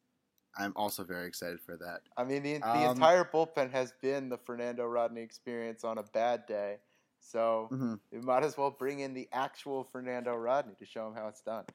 I'm 0.58 0.74
also 0.76 1.04
very 1.04 1.26
excited 1.28 1.60
for 1.60 1.78
that. 1.78 2.02
I 2.16 2.24
mean, 2.24 2.44
the, 2.44 2.58
the 2.60 2.68
Um, 2.68 2.92
entire 2.92 3.26
bullpen 3.26 3.72
has 3.72 3.92
been 4.02 4.30
the 4.30 4.38
Fernando 4.38 4.86
Rodney 4.86 5.22
experience 5.22 5.84
on 5.84 5.98
a 5.98 6.04
bad 6.04 6.46
day. 6.46 6.78
So 7.20 7.70
hmm 7.70 7.96
we 8.12 8.20
might 8.22 8.44
as 8.44 8.58
well 8.58 8.70
bring 8.70 9.00
in 9.00 9.14
the 9.16 9.28
actual 9.32 9.84
Fernando 9.86 10.36
Rodney 10.36 10.76
to 10.76 10.86
show 10.86 11.08
him 11.08 11.16
how 11.16 11.28
it's 11.28 11.42
done. 11.42 11.66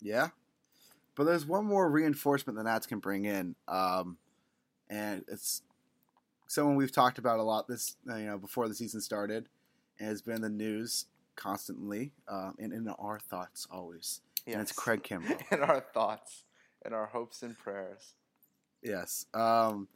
Yeah. 0.00 0.30
But 1.16 1.24
there's 1.24 1.46
one 1.46 1.64
more 1.64 1.90
reinforcement 1.90 2.56
the 2.56 2.62
Nats 2.62 2.86
can 2.86 3.00
bring 3.00 3.24
in, 3.24 3.56
um, 3.66 4.18
and 4.88 5.24
it's 5.28 5.62
someone 6.46 6.76
we've 6.76 6.92
talked 6.92 7.18
about 7.18 7.40
a 7.40 7.42
lot 7.42 7.66
this 7.66 7.96
uh, 8.08 8.16
you 8.16 8.26
know 8.26 8.38
before 8.38 8.68
the 8.68 8.74
season 8.74 9.00
started, 9.00 9.48
and 9.98 10.08
has 10.08 10.22
been 10.22 10.36
in 10.36 10.42
the 10.42 10.48
news 10.48 11.06
constantly, 11.34 12.12
uh, 12.28 12.52
and 12.58 12.72
in 12.72 12.86
our 12.98 13.18
thoughts 13.18 13.66
always. 13.70 14.20
And 14.46 14.60
it's 14.60 14.72
Craig 14.72 15.02
Kimbrel. 15.02 15.40
in 15.52 15.62
our 15.62 15.80
thoughts. 15.80 16.44
in 16.84 16.92
our 16.92 17.06
hopes 17.06 17.42
and 17.42 17.58
prayers. 17.58 18.14
Yes. 18.82 19.26
Um, 19.34 19.88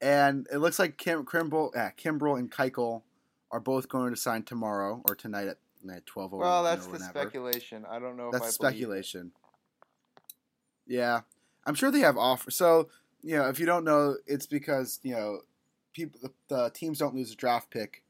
and 0.00 0.46
it 0.52 0.58
looks 0.58 0.78
like 0.78 0.98
Kim, 0.98 1.24
Kimbrel, 1.24 1.70
yeah, 1.74 1.90
Kimbrel 1.92 2.38
and 2.38 2.50
Keuchel 2.50 3.02
are 3.50 3.60
both 3.60 3.88
going 3.88 4.10
to 4.10 4.20
sign 4.20 4.42
tomorrow 4.42 5.00
or 5.08 5.14
tonight 5.14 5.48
at, 5.48 5.58
at 5.90 6.04
12 6.06 6.32
Well, 6.32 6.62
that's 6.62 6.86
the 6.86 6.98
speculation. 6.98 7.86
I 7.88 7.98
don't 7.98 8.16
know 8.16 8.30
That's 8.30 8.44
if 8.44 8.48
I 8.48 8.50
speculation. 8.50 9.32
Yeah. 10.86 11.20
I'm 11.66 11.74
sure 11.74 11.90
they 11.90 12.00
have 12.00 12.16
offers. 12.18 12.56
So, 12.56 12.88
you 13.22 13.36
know, 13.36 13.48
if 13.48 13.58
you 13.58 13.66
don't 13.66 13.84
know, 13.84 14.16
it's 14.26 14.46
because, 14.46 15.00
you 15.02 15.12
know, 15.14 15.40
people 15.92 16.20
the, 16.22 16.30
the 16.48 16.70
teams 16.70 16.98
don't 16.98 17.14
lose 17.14 17.32
a 17.32 17.36
draft 17.36 17.70
pick 17.70 18.02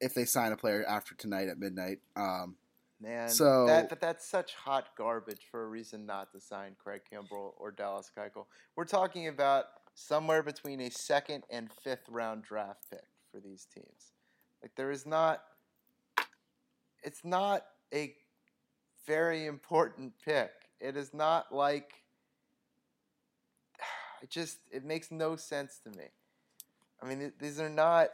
if 0.00 0.14
they 0.14 0.24
sign 0.24 0.52
a 0.52 0.56
player 0.56 0.84
after 0.86 1.14
tonight 1.14 1.48
at 1.48 1.58
midnight. 1.58 2.00
Um, 2.16 2.56
Man, 3.02 3.30
So- 3.30 3.66
that, 3.66 3.88
but 3.88 4.00
that's 4.00 4.26
such 4.28 4.54
hot 4.54 4.88
garbage 4.96 5.46
for 5.50 5.62
a 5.64 5.66
reason 5.66 6.04
not 6.04 6.32
to 6.32 6.40
sign 6.40 6.76
Craig 6.78 7.00
Kimbrel 7.10 7.54
or 7.56 7.70
Dallas 7.70 8.10
Keuchel. 8.14 8.44
We're 8.76 8.84
talking 8.84 9.26
about 9.28 9.64
somewhere 9.94 10.42
between 10.42 10.80
a 10.82 10.90
second 10.90 11.44
and 11.50 11.70
fifth 11.82 12.06
round 12.10 12.42
draft 12.42 12.84
pick 12.90 13.06
for 13.32 13.40
these 13.40 13.66
teams. 13.74 14.12
Like 14.60 14.72
there 14.76 14.90
is 14.90 15.06
not, 15.06 15.44
it's 17.02 17.24
not 17.24 17.64
a 17.94 18.14
very 19.06 19.46
important 19.46 20.12
pick. 20.22 20.50
It 20.80 20.96
is 20.96 21.12
not 21.14 21.54
like. 21.54 21.92
It 24.22 24.28
just 24.28 24.58
it 24.70 24.84
makes 24.84 25.10
no 25.10 25.34
sense 25.34 25.80
to 25.84 25.90
me. 25.96 26.04
I 27.02 27.06
mean, 27.06 27.20
th- 27.20 27.32
these 27.40 27.58
are 27.58 27.70
not 27.70 28.08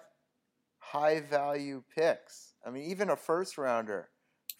high 0.78 1.20
value 1.20 1.82
picks. 1.96 2.54
I 2.64 2.70
mean, 2.70 2.84
even 2.84 3.10
a 3.10 3.16
first 3.16 3.58
rounder 3.58 4.08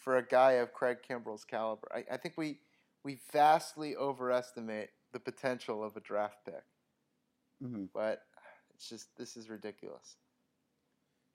for 0.01 0.17
a 0.17 0.27
guy 0.27 0.53
of 0.53 0.73
Craig 0.73 0.99
Kimbrel's 1.09 1.45
caliber. 1.45 1.89
I, 1.95 2.15
I 2.15 2.17
think 2.17 2.35
we 2.37 2.59
we 3.05 3.21
vastly 3.33 3.95
overestimate 3.95 4.91
the 5.13 5.21
potential 5.21 5.85
of 5.85 5.97
a 5.97 6.01
draft 6.01 6.39
pick, 6.45 6.65
mhm. 7.63 7.89
but 7.95 8.23
it's 8.75 8.89
just 8.89 9.09
this 9.17 9.37
is 9.37 9.49
ridiculous. 9.49 10.17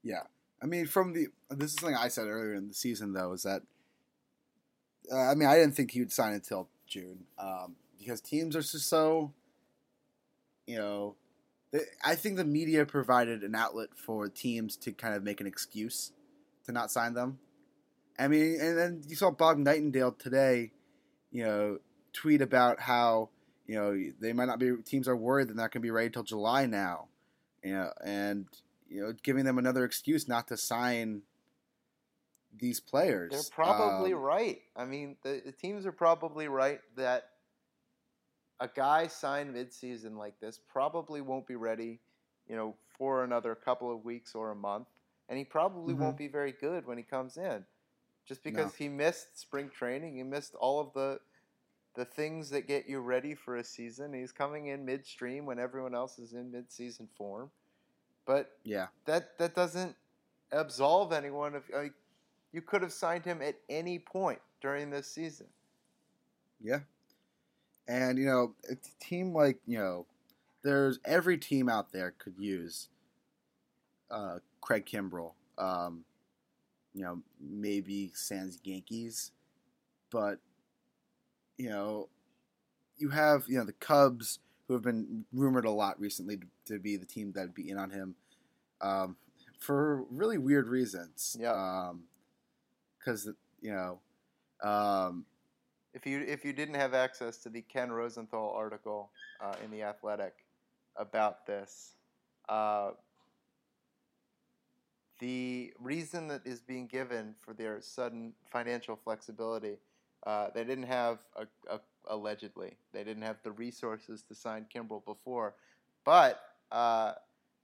Yeah, 0.03 0.23
I 0.61 0.65
mean, 0.65 0.87
from 0.87 1.13
the 1.13 1.27
this 1.49 1.71
is 1.71 1.79
something 1.79 1.95
I 1.95 2.07
said 2.09 2.27
earlier 2.27 2.55
in 2.55 2.67
the 2.67 2.73
season 2.73 3.13
though 3.13 3.33
is 3.33 3.43
that 3.43 3.61
uh, 5.11 5.17
I 5.17 5.35
mean 5.35 5.47
I 5.47 5.55
didn't 5.55 5.75
think 5.75 5.91
he 5.91 5.99
would 5.99 6.11
sign 6.11 6.33
until 6.33 6.67
June 6.87 7.25
um, 7.39 7.75
because 7.97 8.21
teams 8.21 8.55
are 8.55 8.61
just 8.61 8.89
so 8.89 9.33
you 10.67 10.77
know 10.77 11.15
they, 11.71 11.81
I 12.03 12.15
think 12.15 12.37
the 12.37 12.45
media 12.45 12.85
provided 12.85 13.43
an 13.43 13.55
outlet 13.55 13.89
for 13.95 14.27
teams 14.27 14.75
to 14.77 14.91
kind 14.91 15.15
of 15.15 15.23
make 15.23 15.41
an 15.41 15.47
excuse 15.47 16.11
to 16.65 16.71
not 16.71 16.91
sign 16.91 17.13
them. 17.13 17.39
I 18.19 18.27
mean, 18.27 18.57
and 18.59 18.77
then 18.77 19.01
you 19.07 19.15
saw 19.15 19.31
Bob 19.31 19.57
Nightingale 19.57 20.11
today, 20.11 20.71
you 21.31 21.43
know, 21.43 21.79
tweet 22.13 22.41
about 22.41 22.81
how 22.81 23.29
you 23.67 23.75
know 23.75 23.97
they 24.19 24.33
might 24.33 24.45
not 24.45 24.59
be 24.59 24.73
teams 24.85 25.07
are 25.07 25.15
worried 25.15 25.47
they're 25.47 25.55
not 25.55 25.71
going 25.71 25.81
to 25.81 25.85
be 25.85 25.91
ready 25.91 26.09
till 26.09 26.23
July 26.23 26.65
now, 26.65 27.07
you 27.63 27.71
know, 27.71 27.91
and 28.03 28.47
you 28.89 29.01
know, 29.01 29.13
giving 29.23 29.45
them 29.45 29.57
another 29.57 29.85
excuse 29.85 30.27
not 30.27 30.49
to 30.49 30.57
sign 30.57 31.21
these 32.57 32.79
players. 32.79 33.29
They're 33.29 33.43
probably 33.43 34.13
Um, 34.13 34.13
right. 34.13 34.61
I 34.75 34.85
mean, 34.85 35.17
the, 35.23 35.41
the 35.45 35.51
teams 35.51 35.85
are 35.85 35.91
probably 35.91 36.47
right 36.47 36.81
that 36.95 37.29
a 38.59 38.67
guy 38.67 39.07
signed 39.07 39.53
midseason 39.55 40.17
like 40.17 40.39
this 40.39 40.59
probably 40.59 41.21
won't 41.21 41.47
be 41.47 41.55
ready, 41.55 41.99
you 42.47 42.55
know, 42.55 42.75
for 42.97 43.23
another 43.23 43.55
couple 43.55 43.93
of 43.93 44.03
weeks 44.05 44.35
or 44.35 44.51
a 44.51 44.55
month, 44.55 44.87
and 45.29 45.37
he 45.37 45.45
probably 45.45 45.93
Mhm. 45.93 45.93
won't 45.93 46.17
be 46.17 46.27
very 46.27 46.51
good 46.51 46.85
when 46.85 46.97
he 46.97 47.03
comes 47.03 47.37
in, 47.37 47.65
just 48.27 48.43
because 48.43 48.75
he 48.75 48.87
missed 48.89 49.39
spring 49.39 49.69
training, 49.69 50.15
he 50.15 50.23
missed 50.23 50.55
all 50.55 50.79
of 50.79 50.93
the 50.93 51.19
the 51.95 52.05
things 52.05 52.49
that 52.51 52.67
get 52.67 52.87
you 52.87 52.99
ready 52.99 53.35
for 53.35 53.57
a 53.57 53.63
season. 53.63 54.13
He's 54.13 54.31
coming 54.31 54.67
in 54.67 54.85
midstream 54.85 55.45
when 55.45 55.59
everyone 55.59 55.95
else 55.95 56.19
is 56.19 56.33
in 56.33 56.51
midseason 56.51 57.09
form, 57.17 57.51
but 58.25 58.51
Yeah, 58.63 58.87
that 59.05 59.37
that 59.39 59.55
doesn't 59.55 59.95
absolve 60.51 61.11
anyone 61.13 61.55
of 61.55 61.63
like 61.73 61.93
you 62.53 62.61
could 62.61 62.81
have 62.81 62.93
signed 62.93 63.25
him 63.25 63.41
at 63.41 63.55
any 63.69 63.99
point 63.99 64.39
during 64.61 64.89
this 64.89 65.07
season. 65.07 65.47
yeah, 66.61 66.79
and 67.87 68.17
you 68.17 68.25
know, 68.25 68.53
a 68.69 68.75
team 69.03 69.33
like 69.33 69.59
you 69.65 69.77
know, 69.77 70.05
there's 70.63 70.99
every 71.05 71.37
team 71.37 71.69
out 71.69 71.91
there 71.91 72.13
could 72.17 72.35
use 72.37 72.89
uh, 74.09 74.39
Craig 74.61 74.85
Kimbrel. 74.85 75.33
Um, 75.57 76.03
you 76.93 77.03
know, 77.03 77.21
maybe 77.39 78.11
Sans 78.13 78.59
Yankees, 78.63 79.31
but 80.11 80.39
you 81.57 81.69
know, 81.69 82.09
you 82.97 83.09
have 83.09 83.45
you 83.47 83.57
know 83.57 83.65
the 83.65 83.73
Cubs 83.73 84.39
who 84.67 84.73
have 84.73 84.83
been 84.83 85.25
rumored 85.33 85.65
a 85.65 85.71
lot 85.71 85.99
recently 85.99 86.37
to, 86.37 86.47
to 86.65 86.79
be 86.79 86.95
the 86.97 87.05
team 87.05 87.31
that'd 87.33 87.53
be 87.53 87.69
in 87.69 87.77
on 87.77 87.89
him 87.89 88.15
um, 88.81 89.15
for 89.59 90.03
really 90.09 90.37
weird 90.37 90.67
reasons. 90.67 91.35
Yeah. 91.39 91.91
Because 93.03 93.29
you 93.61 93.73
know, 93.73 93.99
um, 94.67 95.25
If 95.93 96.05
you 96.05 96.21
if 96.21 96.45
you 96.45 96.53
didn't 96.53 96.75
have 96.75 96.93
access 96.93 97.37
to 97.39 97.49
the 97.49 97.61
Ken 97.63 97.91
Rosenthal 97.91 98.53
article 98.55 99.11
uh, 99.41 99.55
in 99.63 99.71
the 99.71 99.83
Athletic 99.83 100.33
about 100.95 101.45
this, 101.47 101.95
uh, 102.49 102.91
the 105.19 105.73
reason 105.79 106.27
that 106.29 106.41
is 106.45 106.61
being 106.61 106.87
given 106.87 107.35
for 107.39 107.53
their 107.53 107.81
sudden 107.81 108.33
financial 108.51 108.95
flexibility, 108.95 109.77
uh, 110.25 110.49
they 110.55 110.63
didn't 110.63 110.85
have 110.87 111.19
a, 111.35 111.47
a, 111.71 111.79
allegedly 112.07 112.77
they 112.93 113.03
didn't 113.03 113.23
have 113.23 113.37
the 113.43 113.51
resources 113.51 114.23
to 114.23 114.35
sign 114.35 114.65
Kimbrel 114.73 115.05
before, 115.05 115.55
but 116.05 116.41
uh, 116.71 117.13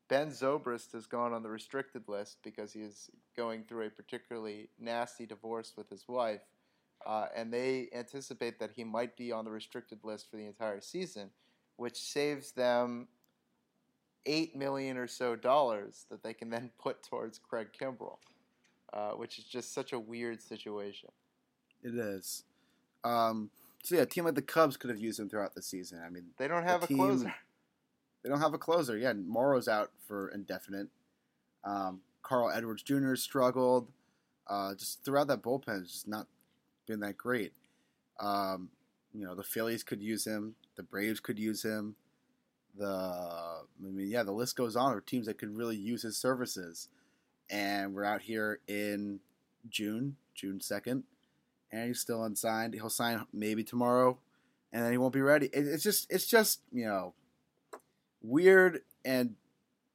Ben 0.09 0.29
Zobrist 0.29 0.93
has 0.93 1.05
gone 1.05 1.33
on 1.33 1.43
the 1.43 1.49
restricted 1.49 2.07
list 2.07 2.37
because 2.43 2.71
he 2.73 2.79
is 2.81 3.09
going 3.35 3.63
through 3.63 3.87
a 3.87 3.89
particularly 3.89 4.69
nasty 4.79 5.25
divorce 5.25 5.73
with 5.77 5.89
his 5.89 6.07
wife. 6.07 6.41
Uh, 7.05 7.27
and 7.35 7.53
they 7.53 7.89
anticipate 7.93 8.59
that 8.59 8.71
he 8.75 8.83
might 8.83 9.15
be 9.17 9.31
on 9.31 9.45
the 9.45 9.51
restricted 9.51 9.99
list 10.03 10.29
for 10.29 10.37
the 10.37 10.45
entire 10.45 10.81
season, 10.81 11.29
which 11.75 11.97
saves 11.97 12.51
them 12.51 13.07
eight 14.25 14.55
million 14.55 14.97
or 14.97 15.07
so 15.07 15.35
dollars 15.35 16.05
that 16.09 16.23
they 16.23 16.33
can 16.33 16.49
then 16.49 16.71
put 16.79 17.03
towards 17.03 17.37
Craig 17.39 17.67
Kimbrel, 17.79 18.17
uh, 18.93 19.11
which 19.11 19.37
is 19.39 19.45
just 19.45 19.73
such 19.73 19.93
a 19.93 19.99
weird 19.99 20.41
situation. 20.41 21.09
it 21.83 21.95
is. 21.95 22.43
Um, 23.03 23.49
so 23.83 23.95
yeah, 23.95 24.01
a 24.01 24.05
team 24.05 24.25
like 24.25 24.35
the 24.35 24.41
Cubs 24.41 24.75
could 24.75 24.89
have 24.89 24.99
used 24.99 25.19
him 25.19 25.29
throughout 25.29 25.53
the 25.55 25.61
season. 25.61 26.01
I 26.05 26.09
mean, 26.09 26.25
They 26.37 26.47
don't 26.47 26.63
have 26.63 26.83
a 26.83 26.87
team- 26.87 26.97
closer. 26.97 27.33
They 28.27 28.33
don't 28.33 28.41
have 28.41 28.53
a 28.53 28.57
closer. 28.57 28.97
Yeah, 28.97 29.13
Morrow's 29.13 29.69
out 29.69 29.91
for 30.05 30.27
indefinite. 30.27 30.89
Um, 31.63 32.01
Carl 32.23 32.51
Edwards 32.51 32.83
Jr. 32.83 33.15
struggled. 33.15 33.87
Uh, 34.45 34.75
just 34.75 35.05
throughout 35.05 35.27
that 35.27 35.41
bullpen, 35.41 35.83
it's 35.83 35.93
just 35.93 36.07
not 36.09 36.27
been 36.85 36.99
that 36.99 37.17
great. 37.17 37.53
Um, 38.19 38.67
you 39.13 39.23
know, 39.23 39.33
the 39.33 39.43
Phillies 39.43 39.81
could 39.81 40.01
use 40.01 40.27
him. 40.27 40.55
The 40.75 40.83
Braves 40.83 41.21
could 41.21 41.39
use 41.39 41.63
him. 41.63 41.95
The 42.77 42.85
I 42.85 43.63
mean, 43.79 44.09
yeah, 44.09 44.23
the 44.23 44.33
list 44.33 44.57
goes 44.57 44.75
on 44.75 44.97
of 44.97 45.05
teams 45.05 45.27
that 45.27 45.37
could 45.37 45.55
really 45.55 45.77
use 45.77 46.01
his 46.01 46.17
services. 46.17 46.89
And 47.49 47.95
we're 47.95 48.03
out 48.03 48.23
here 48.23 48.59
in 48.67 49.21
June, 49.69 50.17
June 50.35 50.59
second, 50.59 51.03
and 51.71 51.87
he's 51.87 52.01
still 52.01 52.25
unsigned. 52.25 52.73
He'll 52.73 52.89
sign 52.89 53.25
maybe 53.31 53.63
tomorrow, 53.63 54.17
and 54.73 54.83
then 54.83 54.91
he 54.91 54.97
won't 54.97 55.13
be 55.13 55.21
ready. 55.21 55.45
It, 55.45 55.65
it's 55.65 55.83
just, 55.83 56.11
it's 56.11 56.27
just, 56.27 56.59
you 56.73 56.83
know, 56.83 57.13
weird 58.21 58.81
and 59.05 59.35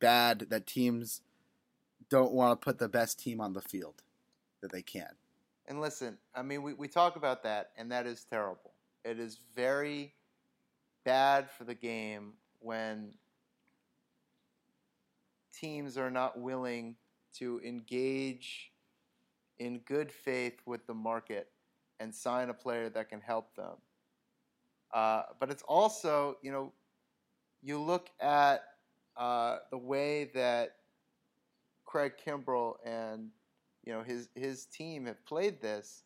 bad 0.00 0.46
that 0.50 0.66
teams 0.66 1.22
don't 2.08 2.32
want 2.32 2.60
to 2.60 2.64
put 2.64 2.78
the 2.78 2.88
best 2.88 3.18
team 3.18 3.40
on 3.40 3.52
the 3.52 3.62
field 3.62 4.02
that 4.60 4.72
they 4.72 4.82
can. 4.82 5.08
And 5.66 5.80
listen, 5.80 6.18
I 6.34 6.42
mean, 6.42 6.62
we, 6.62 6.74
we 6.74 6.88
talk 6.88 7.16
about 7.16 7.42
that, 7.44 7.70
and 7.76 7.90
that 7.92 8.06
is 8.06 8.24
terrible. 8.24 8.72
It 9.04 9.18
is 9.18 9.38
very 9.54 10.14
bad 11.04 11.50
for 11.50 11.64
the 11.64 11.74
game 11.74 12.34
when 12.60 13.14
teams 15.52 15.96
are 15.96 16.10
not 16.10 16.38
willing 16.38 16.96
to 17.34 17.60
engage 17.64 18.72
in 19.58 19.78
good 19.80 20.10
faith 20.10 20.60
with 20.66 20.86
the 20.86 20.94
market 20.94 21.48
and 22.00 22.14
sign 22.14 22.50
a 22.50 22.54
player 22.54 22.88
that 22.88 23.08
can 23.08 23.20
help 23.20 23.54
them. 23.54 23.76
Uh, 24.92 25.22
but 25.40 25.50
it's 25.50 25.62
also, 25.62 26.36
you 26.42 26.52
know, 26.52 26.72
you 27.62 27.78
look 27.78 28.10
at 28.20 28.64
uh, 29.16 29.58
the 29.70 29.78
way 29.78 30.30
that 30.34 30.76
Craig 31.84 32.12
Kimbrel 32.24 32.76
and 32.84 33.28
you 33.84 33.92
know 33.92 34.02
his 34.02 34.28
his 34.34 34.66
team 34.66 35.06
have 35.06 35.24
played 35.26 35.60
this. 35.60 36.02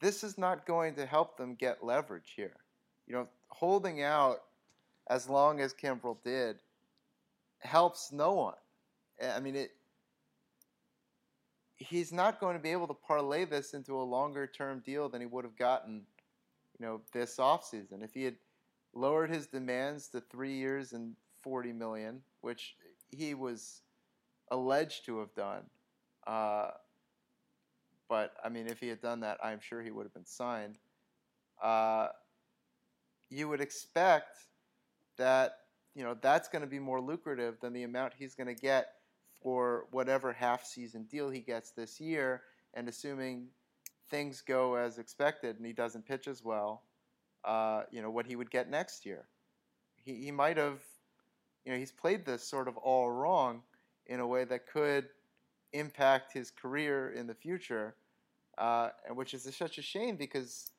This 0.00 0.22
is 0.22 0.38
not 0.38 0.66
going 0.66 0.94
to 0.94 1.06
help 1.06 1.36
them 1.36 1.54
get 1.54 1.84
leverage 1.84 2.32
here. 2.36 2.56
You 3.06 3.14
know, 3.14 3.28
holding 3.48 4.02
out 4.02 4.44
as 5.08 5.28
long 5.28 5.60
as 5.60 5.74
Kimbrel 5.74 6.16
did 6.24 6.56
helps 7.60 8.12
no 8.12 8.32
one. 8.32 8.54
I 9.22 9.40
mean 9.40 9.56
it. 9.56 9.72
He's 11.76 12.12
not 12.12 12.40
going 12.40 12.56
to 12.56 12.62
be 12.62 12.72
able 12.72 12.88
to 12.88 12.94
parlay 12.94 13.44
this 13.44 13.72
into 13.72 13.94
a 13.94 14.02
longer 14.02 14.46
term 14.46 14.82
deal 14.84 15.08
than 15.08 15.20
he 15.20 15.26
would 15.26 15.44
have 15.44 15.56
gotten, 15.56 16.02
you 16.78 16.84
know, 16.84 17.00
this 17.12 17.36
offseason. 17.36 18.02
If 18.02 18.14
he 18.14 18.24
had 18.24 18.34
lowered 18.94 19.30
his 19.30 19.46
demands 19.46 20.08
to 20.08 20.20
three 20.20 20.54
years 20.54 20.92
and 20.92 21.14
forty 21.40 21.72
million, 21.72 22.22
which 22.40 22.76
he 23.10 23.34
was 23.34 23.82
alleged 24.50 25.04
to 25.06 25.18
have 25.18 25.34
done. 25.34 25.62
Uh, 26.26 26.70
but 28.08 28.34
I 28.44 28.48
mean, 28.48 28.66
if 28.66 28.80
he 28.80 28.88
had 28.88 29.00
done 29.00 29.20
that, 29.20 29.38
I'm 29.42 29.60
sure 29.60 29.82
he 29.82 29.90
would 29.90 30.04
have 30.04 30.14
been 30.14 30.26
signed. 30.26 30.78
Uh, 31.62 32.08
you 33.30 33.48
would 33.48 33.60
expect 33.60 34.38
that 35.16 35.52
you 35.94 36.04
know 36.04 36.16
that's 36.20 36.48
going 36.48 36.62
to 36.62 36.68
be 36.68 36.78
more 36.78 37.00
lucrative 37.00 37.60
than 37.60 37.72
the 37.72 37.82
amount 37.82 38.14
he's 38.16 38.34
going 38.34 38.46
to 38.46 38.60
get 38.60 38.94
for 39.42 39.86
whatever 39.90 40.32
half 40.32 40.64
season 40.64 41.04
deal 41.04 41.30
he 41.30 41.40
gets 41.40 41.70
this 41.70 42.00
year, 42.00 42.42
and 42.74 42.88
assuming 42.88 43.48
things 44.10 44.40
go 44.40 44.74
as 44.74 44.98
expected 44.98 45.56
and 45.56 45.66
he 45.66 45.72
doesn't 45.72 46.06
pitch 46.06 46.28
as 46.28 46.42
well, 46.42 46.82
uh, 47.48 47.84
you 47.90 48.02
know 48.02 48.10
what 48.10 48.26
he 48.26 48.36
would 48.36 48.50
get 48.50 48.70
next 48.70 49.06
year. 49.06 49.24
He 49.96 50.14
he 50.14 50.30
might 50.30 50.58
have, 50.58 50.80
you 51.64 51.72
know, 51.72 51.78
he's 51.78 51.90
played 51.90 52.26
this 52.26 52.44
sort 52.44 52.68
of 52.68 52.76
all 52.76 53.10
wrong 53.10 53.62
in 54.06 54.20
a 54.20 54.26
way 54.26 54.44
that 54.44 54.66
could 54.66 55.08
impact 55.72 56.32
his 56.32 56.50
career 56.50 57.10
in 57.12 57.26
the 57.26 57.34
future, 57.34 57.94
uh, 58.58 58.90
and 59.06 59.16
which 59.16 59.32
is 59.32 59.48
such 59.56 59.78
a 59.78 59.82
shame 59.82 60.16
because 60.16 60.70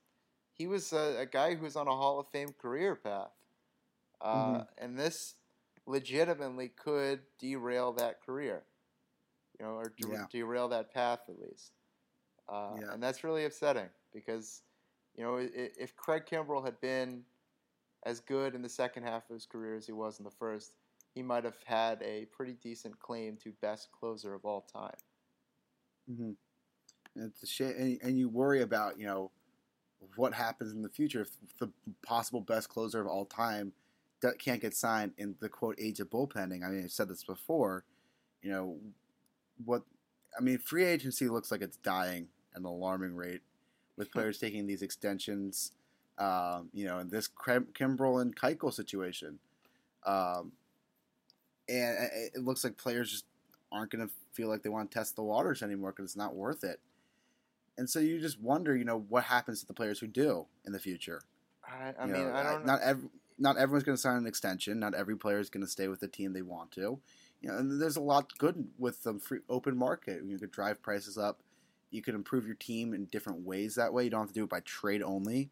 he 0.53 0.67
was 0.67 0.93
a, 0.93 1.21
a, 1.21 1.25
guy 1.25 1.55
who 1.55 1.63
was 1.63 1.75
on 1.75 1.87
a 1.87 1.91
Hall 1.91 2.19
of 2.19 2.27
Fame 2.27 2.53
career 2.61 2.95
path, 2.95 3.31
uh, 4.21 4.35
mm-hmm. 4.35 4.61
and 4.77 4.97
this 4.97 5.35
legitimately 5.87 6.69
could 6.69 7.21
derail 7.39 7.93
that 7.93 8.23
career, 8.23 8.63
you 9.59 9.65
know, 9.65 9.73
or 9.73 9.93
de- 9.97 10.07
yeah. 10.07 10.25
derail 10.31 10.67
that 10.67 10.93
path 10.93 11.21
at 11.29 11.39
least, 11.39 11.71
uh, 12.47 12.75
yeah. 12.79 12.93
and 12.93 13.01
that's 13.01 13.23
really 13.23 13.45
upsetting 13.45 13.89
because, 14.13 14.61
you 15.19 15.25
know, 15.25 15.37
if, 15.37 15.97
Craig 15.97 16.23
Kimbrel 16.31 16.63
had 16.63 16.79
been 16.79 17.23
as 18.05 18.21
good 18.21 18.55
in 18.55 18.61
the 18.61 18.69
second 18.69 19.03
half 19.03 19.29
of 19.29 19.33
his 19.33 19.45
career 19.45 19.75
as 19.75 19.85
he 19.85 19.91
was 19.91 20.17
in 20.17 20.23
the 20.23 20.31
first, 20.31 20.71
he 21.13 21.21
might 21.21 21.43
have 21.43 21.57
had 21.65 22.01
a 22.01 22.25
pretty 22.31 22.53
decent 22.63 22.97
claim 22.99 23.35
to 23.43 23.51
best 23.61 23.89
closer 23.91 24.33
of 24.33 24.45
all 24.45 24.61
time. 24.61 24.95
Mm-hmm. 26.09 26.31
It's 27.17 27.43
a 27.43 27.47
shame, 27.47 27.73
and, 27.77 27.99
and, 28.01 28.17
you 28.17 28.29
worry 28.29 28.61
about 28.61 28.97
you 28.97 29.07
know 29.07 29.31
what 30.15 30.33
happens 30.33 30.71
in 30.71 30.81
the 30.81 30.89
future 30.89 31.21
if 31.21 31.31
the 31.59 31.69
possible 32.01 32.39
best 32.39 32.69
closer 32.69 33.01
of 33.01 33.07
all 33.07 33.25
time 33.25 33.73
can't 34.37 34.61
get 34.61 34.73
signed 34.73 35.11
in 35.17 35.35
the 35.41 35.49
quote 35.49 35.75
age 35.81 35.99
of 35.99 36.09
bullpenning. 36.09 36.63
I 36.63 36.69
mean, 36.69 36.85
I've 36.85 36.91
said 36.91 37.09
this 37.09 37.25
before. 37.25 37.83
You 38.41 38.51
know 38.51 38.77
what? 39.65 39.81
I 40.39 40.41
mean, 40.41 40.59
free 40.59 40.85
agency 40.85 41.27
looks 41.27 41.51
like 41.51 41.61
it's 41.61 41.77
dying 41.77 42.29
at 42.53 42.61
an 42.61 42.65
alarming 42.65 43.15
rate, 43.15 43.41
with 43.99 44.11
players 44.11 44.39
taking 44.39 44.65
these 44.65 44.81
extensions. 44.81 45.73
Um, 46.17 46.69
you 46.73 46.85
know, 46.85 46.99
in 46.99 47.09
this 47.09 47.29
Kimbrel 47.29 48.21
and 48.21 48.35
Keuchel 48.35 48.73
situation. 48.73 49.39
Um, 50.05 50.51
and 51.69 52.09
it 52.35 52.43
looks 52.43 52.65
like 52.65 52.75
players 52.75 53.09
just 53.09 53.25
aren't 53.71 53.91
going 53.91 54.05
to 54.05 54.13
feel 54.33 54.49
like 54.49 54.63
they 54.63 54.69
want 54.69 54.91
to 54.91 54.97
test 54.97 55.15
the 55.15 55.23
waters 55.23 55.63
anymore 55.63 55.91
because 55.91 56.11
it's 56.11 56.17
not 56.17 56.35
worth 56.35 56.65
it. 56.65 56.81
And 57.77 57.89
so 57.89 57.99
you 57.99 58.19
just 58.19 58.41
wonder, 58.41 58.75
you 58.75 58.83
know, 58.83 59.05
what 59.07 59.23
happens 59.23 59.61
to 59.61 59.65
the 59.65 59.73
players 59.73 59.99
who 59.99 60.07
do 60.07 60.47
in 60.65 60.73
the 60.73 60.79
future. 60.79 61.21
I, 61.65 61.93
I 61.97 62.05
mean, 62.05 62.27
know, 62.27 62.33
I 62.33 62.43
don't. 62.43 62.65
Not 62.65 62.81
every, 62.81 63.09
not 63.37 63.57
everyone's 63.57 63.85
going 63.85 63.95
to 63.95 64.01
sign 64.01 64.17
an 64.17 64.27
extension. 64.27 64.79
Not 64.79 64.93
every 64.93 65.15
player 65.15 65.39
is 65.39 65.49
going 65.49 65.63
to 65.63 65.71
stay 65.71 65.87
with 65.87 66.01
the 66.01 66.07
team 66.09 66.33
they 66.33 66.41
want 66.41 66.71
to. 66.71 66.99
You 67.41 67.49
know, 67.49 67.57
and 67.57 67.81
there's 67.81 67.95
a 67.95 68.01
lot 68.01 68.37
good 68.37 68.67
with 68.77 69.03
the 69.03 69.19
free 69.19 69.39
open 69.49 69.77
market. 69.77 70.21
You 70.25 70.37
could 70.37 70.51
drive 70.51 70.81
prices 70.81 71.17
up. 71.17 71.39
You 71.91 72.01
could 72.01 72.15
improve 72.15 72.45
your 72.45 72.55
team 72.55 72.93
in 72.93 73.05
different 73.05 73.45
ways 73.45 73.75
that 73.75 73.93
way. 73.93 74.03
You 74.03 74.09
don't 74.09 74.21
have 74.21 74.29
to 74.29 74.33
do 74.33 74.43
it 74.43 74.49
by 74.49 74.59
trade 74.61 75.01
only. 75.01 75.49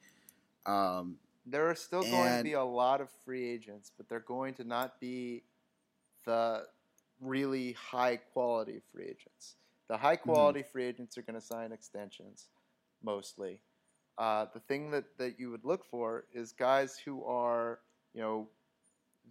Um, 0.65 1.17
there 1.45 1.69
are 1.69 1.75
still 1.75 2.01
going 2.01 2.37
to 2.37 2.43
be 2.43 2.53
a 2.53 2.63
lot 2.63 3.01
of 3.01 3.09
free 3.23 3.49
agents, 3.49 3.91
but 3.95 4.09
they're 4.09 4.19
going 4.19 4.53
to 4.55 4.63
not 4.63 4.99
be 4.99 5.43
the 6.25 6.63
really 7.21 7.71
high 7.73 8.17
quality 8.17 8.81
free 8.91 9.05
agents. 9.05 9.55
The 9.87 9.97
high 9.97 10.17
mm-hmm. 10.17 10.29
quality 10.29 10.59
mm-hmm. 10.59 10.71
free 10.71 10.85
agents 10.85 11.17
are 11.17 11.21
going 11.21 11.39
to 11.39 11.45
sign 11.45 11.71
extensions 11.71 12.49
mostly. 13.03 13.61
Uh, 14.17 14.45
the 14.53 14.59
thing 14.59 14.91
that, 14.91 15.05
that 15.17 15.39
you 15.39 15.51
would 15.51 15.63
look 15.63 15.85
for 15.85 16.25
is 16.33 16.51
guys 16.51 16.97
who 17.03 17.23
are, 17.23 17.79
you 18.13 18.21
know, 18.21 18.49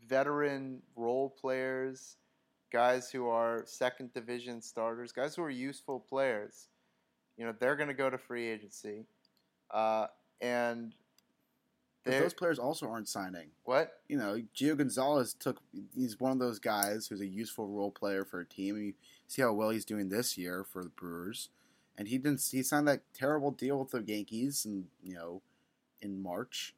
veteran 0.08 0.80
role 0.94 1.28
players, 1.28 2.16
guys 2.72 3.10
who 3.10 3.28
are 3.28 3.62
second 3.66 4.12
division 4.14 4.62
starters, 4.62 5.12
guys 5.12 5.34
who 5.34 5.42
are 5.42 5.50
useful 5.50 6.00
players. 6.00 6.68
You 7.36 7.46
know, 7.46 7.54
they're 7.58 7.76
going 7.76 7.88
to 7.88 7.94
go 7.94 8.08
to 8.08 8.18
free 8.18 8.48
agency. 8.48 9.04
Uh, 9.70 10.06
and 10.40 10.94
those 12.06 12.34
players 12.34 12.58
also 12.58 12.88
aren't 12.88 13.08
signing. 13.08 13.48
What? 13.64 14.00
You 14.08 14.16
know, 14.16 14.40
Gio 14.54 14.76
Gonzalez 14.76 15.34
took. 15.34 15.60
He's 15.94 16.20
one 16.20 16.32
of 16.32 16.38
those 16.38 16.58
guys 16.58 17.08
who's 17.08 17.20
a 17.20 17.26
useful 17.26 17.66
role 17.66 17.90
player 17.90 18.24
for 18.24 18.40
a 18.40 18.46
team. 18.46 18.76
You 18.78 18.94
see 19.26 19.42
how 19.42 19.52
well 19.52 19.70
he's 19.70 19.84
doing 19.84 20.08
this 20.08 20.38
year 20.38 20.64
for 20.64 20.82
the 20.82 20.88
Brewers, 20.88 21.48
and 21.98 22.08
he 22.08 22.18
didn't. 22.18 22.46
He 22.50 22.62
signed 22.62 22.88
that 22.88 23.02
terrible 23.12 23.50
deal 23.50 23.78
with 23.78 23.90
the 23.90 24.02
Yankees, 24.02 24.64
and 24.64 24.86
you 25.02 25.14
know, 25.14 25.42
in 26.00 26.22
March, 26.22 26.74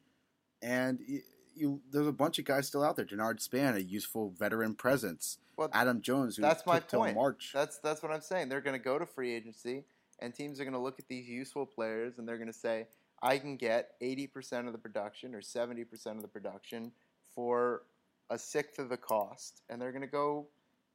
and 0.61 0.99
you, 1.05 1.21
you 1.55 1.81
there's 1.91 2.07
a 2.07 2.11
bunch 2.11 2.39
of 2.39 2.45
guys 2.45 2.67
still 2.67 2.83
out 2.83 2.95
there. 2.95 3.05
Denard 3.05 3.39
Span, 3.39 3.75
a 3.75 3.79
useful 3.79 4.33
veteran 4.37 4.73
presence. 4.73 5.37
Well, 5.57 5.69
Adam 5.73 6.01
Jones, 6.01 6.37
who 6.37 6.41
that's 6.41 6.65
my 6.65 6.79
point. 6.79 7.15
March. 7.15 7.51
That's 7.53 7.77
that's 7.79 8.01
what 8.01 8.11
I'm 8.11 8.21
saying. 8.21 8.49
They're 8.49 8.61
going 8.61 8.77
to 8.77 8.83
go 8.83 8.97
to 8.97 9.05
free 9.05 9.33
agency, 9.33 9.83
and 10.21 10.33
teams 10.33 10.59
are 10.59 10.63
going 10.63 10.73
to 10.73 10.79
look 10.79 10.99
at 10.99 11.07
these 11.07 11.27
useful 11.27 11.65
players, 11.65 12.17
and 12.17 12.27
they're 12.27 12.37
going 12.37 12.51
to 12.51 12.57
say 12.57 12.87
I 13.21 13.37
can 13.37 13.57
get 13.57 13.99
80% 14.01 14.67
of 14.67 14.71
the 14.71 14.77
production 14.77 15.35
or 15.35 15.41
70% 15.41 15.83
of 16.15 16.21
the 16.21 16.27
production 16.27 16.91
for 17.33 17.83
a 18.29 18.37
sixth 18.37 18.79
of 18.79 18.89
the 18.89 18.97
cost. 18.97 19.61
And 19.69 19.81
they're 19.81 19.91
going 19.91 20.01
to 20.01 20.07
go 20.07 20.47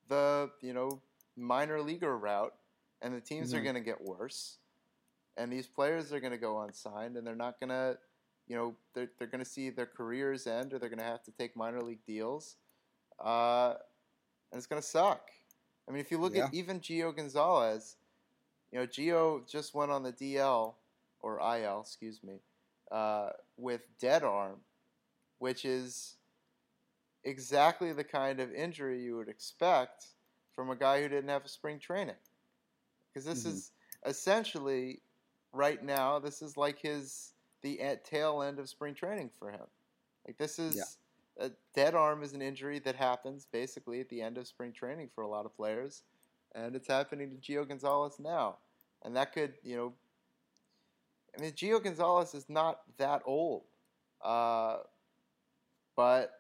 the, 0.09 0.51
you 0.63 0.73
know, 0.73 1.03
minor 1.37 1.81
leaguer 1.81 2.17
route. 2.17 2.55
And 3.03 3.15
the 3.15 3.21
teams 3.21 3.49
mm-hmm. 3.49 3.59
are 3.59 3.63
going 3.63 3.75
to 3.75 3.81
get 3.81 4.01
worse. 4.01 4.59
And 5.37 5.53
these 5.53 5.67
players 5.67 6.13
are 6.13 6.21
going 6.21 6.33
to 6.33 6.39
go 6.39 6.61
unsigned 6.63 7.17
and 7.17 7.27
they're 7.27 7.35
not 7.35 7.61
going 7.61 7.71
to, 7.71 7.99
you 8.47 8.57
know, 8.57 8.75
they're, 8.95 9.11
they're 9.19 9.29
going 9.29 9.45
to 9.45 9.51
see 9.51 9.69
their 9.69 9.87
careers 9.87 10.47
end 10.47 10.73
or 10.73 10.79
they're 10.79 10.89
going 10.89 11.01
to 11.01 11.05
have 11.05 11.25
to 11.25 11.33
take 11.33 11.57
minor 11.57 11.83
league 11.83 12.07
deals. 12.07 12.57
Uh, 13.23 13.75
and 14.53 14.59
it's 14.59 14.67
going 14.67 14.81
to 14.81 14.87
suck. 14.87 15.31
I 15.89 15.93
mean, 15.93 16.01
if 16.01 16.11
you 16.11 16.19
look 16.19 16.35
yeah. 16.35 16.47
at 16.47 16.55
even 16.55 16.81
Gio 16.81 17.15
Gonzalez, 17.15 17.97
you 18.75 18.81
know, 18.81 18.87
Gio 18.89 19.49
just 19.49 19.73
went 19.73 19.93
on 19.93 20.03
the 20.03 20.13
DL 20.13 20.75
or 21.21 21.39
IL, 21.39 21.81
excuse 21.81 22.21
me, 22.25 22.41
uh, 22.91 23.31
with 23.57 23.83
dead 24.01 24.25
arm, 24.25 24.57
which 25.39 25.65
is 25.65 26.17
exactly 27.23 27.93
the 27.93 28.03
kind 28.03 28.41
of 28.41 28.53
injury 28.53 29.01
you 29.01 29.17
would 29.17 29.29
expect 29.29 30.07
from 30.57 30.71
a 30.71 30.77
guy 30.77 31.01
who 31.01 31.09
didn't 31.09 31.31
have 31.31 31.45
a 31.45 31.49
spring 31.49 31.79
training. 31.79 32.17
Because 33.13 33.25
this 33.25 33.45
mm-hmm. 33.45 33.57
is 33.57 33.71
essentially 34.07 35.01
right 35.53 35.83
now, 35.83 36.19
this 36.19 36.43
is 36.43 36.57
like 36.57 36.81
his 36.81 37.33
the 37.63 37.81
tail 38.05 38.43
end 38.43 38.59
of 38.59 38.69
spring 38.69 38.93
training 38.93 39.31
for 39.39 39.53
him. 39.53 39.67
Like 40.27 40.37
this 40.37 40.59
is 40.59 40.77
yeah. 40.77 41.47
a 41.47 41.51
dead 41.77 41.95
arm 41.95 42.25
is 42.25 42.33
an 42.33 42.43
injury 42.43 42.81
that 42.81 42.97
happens 42.97 43.47
basically 43.53 44.01
at 44.01 44.09
the 44.09 44.21
end 44.21 44.37
of 44.37 44.49
spring 44.49 44.73
training 44.73 45.11
for 45.15 45.23
a 45.23 45.29
lot 45.29 45.47
of 45.47 45.57
players, 45.57 46.03
and 46.55 46.77
it's 46.77 46.89
happening 46.89 47.31
to 47.31 47.37
Gio 47.37 47.69
Gonzalez 47.69 48.17
now, 48.19 48.59
and 49.03 49.17
that 49.17 49.33
could 49.33 49.55
you 49.63 49.77
know 49.77 49.93
I 51.37 51.41
mean, 51.41 51.53
Gio 51.53 51.83
Gonzalez 51.83 52.35
is 52.35 52.49
not 52.49 52.81
that 52.99 53.23
old, 53.25 53.65
uh, 54.25 54.79
but 55.97 56.33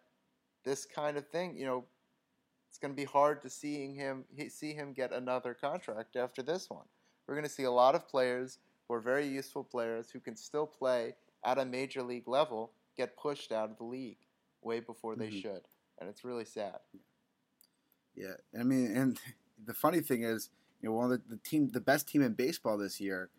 this 0.64 0.86
kind 0.86 1.16
of 1.16 1.26
thing, 1.28 1.56
you 1.56 1.66
know, 1.66 1.84
it's 2.68 2.78
going 2.78 2.92
to 2.92 2.96
be 2.96 3.04
hard 3.04 3.42
to 3.42 3.50
seeing 3.50 3.94
him 3.94 4.24
see 4.48 4.72
him 4.72 4.92
get 4.92 5.12
another 5.12 5.54
contract 5.54 6.16
after 6.16 6.42
this 6.42 6.68
one. 6.68 6.84
We're 7.26 7.34
going 7.34 7.46
to 7.46 7.50
see 7.50 7.64
a 7.64 7.70
lot 7.70 7.94
of 7.94 8.08
players 8.08 8.58
who 8.86 8.94
are 8.94 9.00
very 9.00 9.26
useful 9.26 9.64
players 9.64 10.10
who 10.10 10.20
can 10.20 10.36
still 10.36 10.66
play 10.66 11.14
at 11.44 11.58
a 11.58 11.64
major 11.64 12.02
league 12.02 12.28
level 12.28 12.72
get 12.96 13.16
pushed 13.16 13.52
out 13.52 13.70
of 13.70 13.78
the 13.78 13.84
league 13.84 14.18
way 14.62 14.80
before 14.80 15.14
they 15.14 15.28
mm-hmm. 15.28 15.40
should, 15.40 15.62
and 16.00 16.08
it's 16.08 16.24
really 16.24 16.44
sad. 16.44 16.78
Yeah, 18.14 18.34
I 18.58 18.62
mean, 18.62 18.96
and 18.96 19.20
the 19.66 19.74
funny 19.74 20.00
thing 20.00 20.22
is, 20.22 20.50
you 20.80 20.88
know, 20.88 20.94
one 20.94 21.10
of 21.10 21.10
the, 21.10 21.36
the 21.36 21.40
team, 21.42 21.70
the 21.72 21.80
best 21.80 22.08
team 22.08 22.22
in 22.22 22.32
baseball 22.32 22.76
this 22.76 23.00
year 23.00 23.30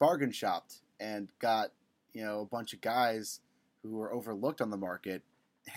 bargain 0.00 0.32
shopped 0.32 0.76
and 0.98 1.28
got 1.38 1.70
you 2.12 2.24
know 2.24 2.40
a 2.40 2.44
bunch 2.44 2.72
of 2.72 2.80
guys 2.80 3.40
who 3.82 3.90
were 3.90 4.12
overlooked 4.12 4.60
on 4.60 4.70
the 4.70 4.76
market, 4.76 5.22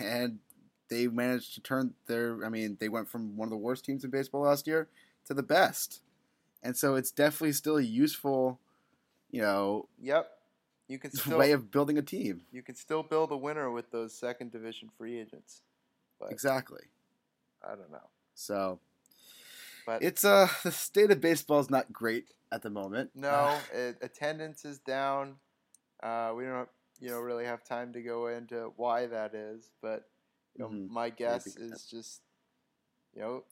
and 0.00 0.40
they 0.88 1.06
managed 1.06 1.54
to 1.54 1.60
turn 1.60 1.94
their. 2.06 2.44
I 2.44 2.48
mean, 2.48 2.78
they 2.80 2.88
went 2.88 3.08
from 3.08 3.36
one 3.36 3.46
of 3.46 3.50
the 3.50 3.56
worst 3.56 3.84
teams 3.84 4.02
in 4.02 4.10
baseball 4.10 4.42
last 4.42 4.66
year 4.66 4.88
to 5.26 5.34
the 5.34 5.44
best, 5.44 6.00
and 6.62 6.76
so 6.76 6.96
it's 6.96 7.12
definitely 7.12 7.52
still 7.52 7.76
a 7.76 7.82
useful, 7.82 8.58
you 9.30 9.42
know. 9.42 9.88
Yep. 10.02 10.30
You 10.86 10.98
can 10.98 11.12
still 11.12 11.38
way 11.38 11.52
of 11.52 11.70
building 11.70 11.96
a 11.96 12.02
team. 12.02 12.42
You 12.52 12.62
can 12.62 12.74
still 12.74 13.02
build 13.02 13.32
a 13.32 13.36
winner 13.36 13.70
with 13.70 13.90
those 13.90 14.12
second 14.12 14.52
division 14.52 14.90
free 14.98 15.18
agents. 15.18 15.62
But 16.20 16.30
exactly. 16.30 16.82
I 17.62 17.70
don't 17.70 17.90
know. 17.90 18.10
So, 18.34 18.80
but 19.86 20.02
it's 20.02 20.24
uh 20.24 20.48
the 20.64 20.72
state 20.72 21.10
of 21.10 21.20
baseball 21.20 21.60
is 21.60 21.70
not 21.70 21.92
great 21.92 22.26
at 22.52 22.62
the 22.62 22.70
moment. 22.70 23.10
No, 23.14 23.58
it, 23.72 23.96
attendance 24.02 24.64
is 24.64 24.78
down. 24.78 25.36
Uh, 26.02 26.32
we 26.36 26.44
don't 26.44 26.68
you 27.00 27.10
know, 27.10 27.18
really 27.18 27.44
have 27.44 27.64
time 27.64 27.92
to 27.92 28.02
go 28.02 28.28
into 28.28 28.72
why 28.76 29.06
that 29.06 29.34
is, 29.34 29.70
but 29.82 30.08
you 30.56 30.64
know, 30.64 30.70
Mhm. 30.70 30.88
my 30.88 31.10
guess 31.10 31.56
Maybe. 31.56 31.72
is 31.72 31.84
just, 31.84 32.22
you 33.12 33.20
know, 33.20 33.44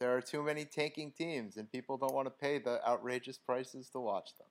there 0.00 0.16
are 0.16 0.20
too 0.22 0.42
many 0.42 0.64
tanking 0.64 1.12
teams, 1.12 1.56
and 1.56 1.70
people 1.70 1.96
don't 1.96 2.14
want 2.14 2.26
to 2.26 2.30
pay 2.30 2.58
the 2.58 2.86
outrageous 2.88 3.38
prices 3.38 3.88
to 3.90 4.00
watch 4.00 4.34
them. 4.36 4.46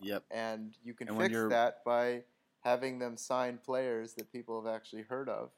Yep. 0.00 0.24
And 0.30 0.76
you 0.82 0.94
can 0.94 1.08
And 1.08 1.18
fix 1.18 1.34
that 1.48 1.84
by 1.84 2.24
having 2.60 2.98
them 2.98 3.16
sign 3.16 3.58
players 3.58 4.14
that 4.14 4.32
people 4.32 4.62
have 4.62 4.72
actually 4.72 5.02
heard 5.02 5.28
of, 5.28 5.50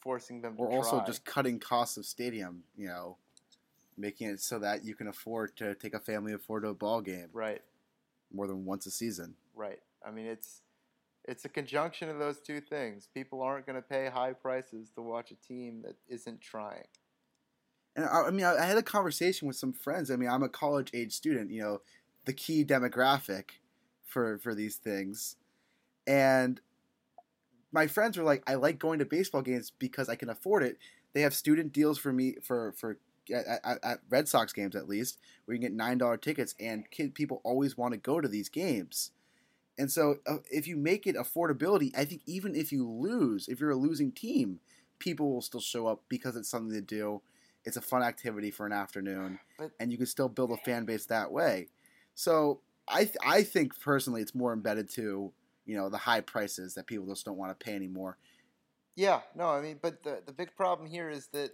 forcing 0.00 0.40
them 0.42 0.56
to 0.56 0.62
Or 0.62 0.72
also 0.72 1.04
just 1.04 1.24
cutting 1.24 1.58
costs 1.58 1.96
of 1.96 2.06
stadium. 2.06 2.64
You 2.76 2.88
know, 2.88 3.18
making 3.96 4.28
it 4.28 4.40
so 4.40 4.58
that 4.58 4.84
you 4.84 4.94
can 4.94 5.08
afford 5.08 5.56
to 5.56 5.74
take 5.74 5.94
a 5.94 6.00
family 6.00 6.32
of 6.32 6.42
four 6.42 6.60
to 6.60 6.68
a 6.68 6.74
ball 6.74 7.00
game 7.00 7.28
right, 7.32 7.62
more 8.32 8.46
than 8.46 8.64
once 8.64 8.86
a 8.86 8.90
season. 8.90 9.34
right. 9.54 9.80
I 10.06 10.10
mean, 10.10 10.26
it's 10.26 10.62
it's 11.24 11.44
a 11.44 11.48
conjunction 11.48 12.08
of 12.08 12.18
those 12.18 12.40
two 12.40 12.60
things. 12.60 13.08
People 13.12 13.42
aren't 13.42 13.66
going 13.66 13.76
to 13.76 13.82
pay 13.82 14.08
high 14.08 14.32
prices 14.32 14.90
to 14.94 15.02
watch 15.02 15.32
a 15.32 15.34
team 15.34 15.82
that 15.84 15.96
isn't 16.08 16.40
trying. 16.40 16.86
And 17.96 18.04
I, 18.04 18.28
I 18.28 18.30
mean, 18.30 18.44
I, 18.44 18.56
I 18.56 18.66
had 18.66 18.78
a 18.78 18.82
conversation 18.82 19.48
with 19.48 19.56
some 19.56 19.72
friends. 19.72 20.10
I 20.10 20.16
mean, 20.16 20.28
I'm 20.28 20.42
a 20.42 20.48
college 20.48 20.90
age 20.94 21.12
student. 21.12 21.50
You 21.50 21.62
know, 21.62 21.80
the 22.24 22.32
key 22.32 22.64
demographic 22.64 23.50
for 24.04 24.38
for 24.38 24.54
these 24.54 24.76
things, 24.76 25.36
and 26.06 26.60
my 27.72 27.86
friends 27.86 28.16
were 28.16 28.24
like, 28.24 28.42
"I 28.46 28.54
like 28.54 28.78
going 28.78 28.98
to 29.00 29.04
baseball 29.04 29.42
games 29.42 29.72
because 29.76 30.08
I 30.08 30.14
can 30.14 30.28
afford 30.28 30.62
it. 30.62 30.78
They 31.12 31.22
have 31.22 31.34
student 31.34 31.72
deals 31.72 31.98
for 31.98 32.12
me 32.12 32.36
for 32.42 32.72
for 32.78 32.98
at, 33.30 33.60
at, 33.64 33.78
at 33.82 33.98
Red 34.08 34.28
Sox 34.28 34.52
games 34.52 34.76
at 34.76 34.88
least, 34.88 35.18
where 35.44 35.54
you 35.54 35.60
can 35.60 35.70
get 35.72 35.76
nine 35.76 35.98
dollar 35.98 36.16
tickets, 36.16 36.54
and 36.60 36.90
kid 36.90 37.14
people 37.14 37.40
always 37.44 37.76
want 37.76 37.92
to 37.92 37.98
go 37.98 38.20
to 38.20 38.28
these 38.28 38.48
games." 38.48 39.10
And 39.78 39.90
so, 39.92 40.16
uh, 40.26 40.38
if 40.50 40.66
you 40.66 40.76
make 40.76 41.06
it 41.06 41.16
affordability, 41.16 41.92
I 41.96 42.04
think 42.06 42.22
even 42.26 42.54
if 42.54 42.72
you 42.72 42.88
lose, 42.88 43.46
if 43.48 43.60
you're 43.60 43.70
a 43.70 43.76
losing 43.76 44.10
team, 44.10 44.60
people 44.98 45.30
will 45.30 45.42
still 45.42 45.60
show 45.60 45.86
up 45.86 46.02
because 46.08 46.34
it's 46.36 46.48
something 46.48 46.72
to 46.72 46.80
do. 46.80 47.20
It's 47.64 47.76
a 47.76 47.82
fun 47.82 48.02
activity 48.02 48.50
for 48.50 48.64
an 48.64 48.72
afternoon, 48.72 49.38
But- 49.58 49.72
and 49.80 49.90
you 49.90 49.98
can 49.98 50.06
still 50.06 50.28
build 50.28 50.52
a 50.52 50.56
fan 50.58 50.84
base 50.84 51.06
that 51.06 51.30
way. 51.32 51.68
So 52.14 52.60
I 52.88 53.04
th- 53.04 53.16
I 53.24 53.42
think 53.42 53.78
personally, 53.80 54.22
it's 54.22 54.34
more 54.34 54.52
embedded 54.52 54.88
to 54.90 55.32
you 55.66 55.76
know 55.76 55.88
the 55.88 55.98
high 55.98 56.20
prices 56.20 56.74
that 56.74 56.86
people 56.86 57.06
just 57.06 57.24
don't 57.24 57.36
want 57.36 57.58
to 57.58 57.64
pay 57.64 57.74
anymore. 57.74 58.16
Yeah, 58.94 59.20
no, 59.34 59.48
I 59.48 59.60
mean, 59.60 59.78
but 59.82 60.02
the 60.02 60.22
the 60.24 60.32
big 60.32 60.56
problem 60.56 60.88
here 60.88 61.10
is 61.10 61.26
that 61.28 61.50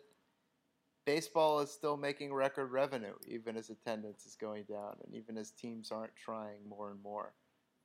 baseball 1.05 1.61
is 1.61 1.71
still 1.71 1.97
making 1.97 2.33
record 2.35 2.71
revenue, 2.73 3.15
even 3.27 3.57
as 3.57 3.71
attendance 3.71 4.27
is 4.27 4.37
going 4.37 4.65
down, 4.65 4.97
and 5.05 5.15
even 5.15 5.37
as 5.39 5.51
teams 5.53 5.91
aren't 5.91 6.15
trying 6.17 6.67
more 6.69 6.91
and 6.91 7.03
more. 7.03 7.35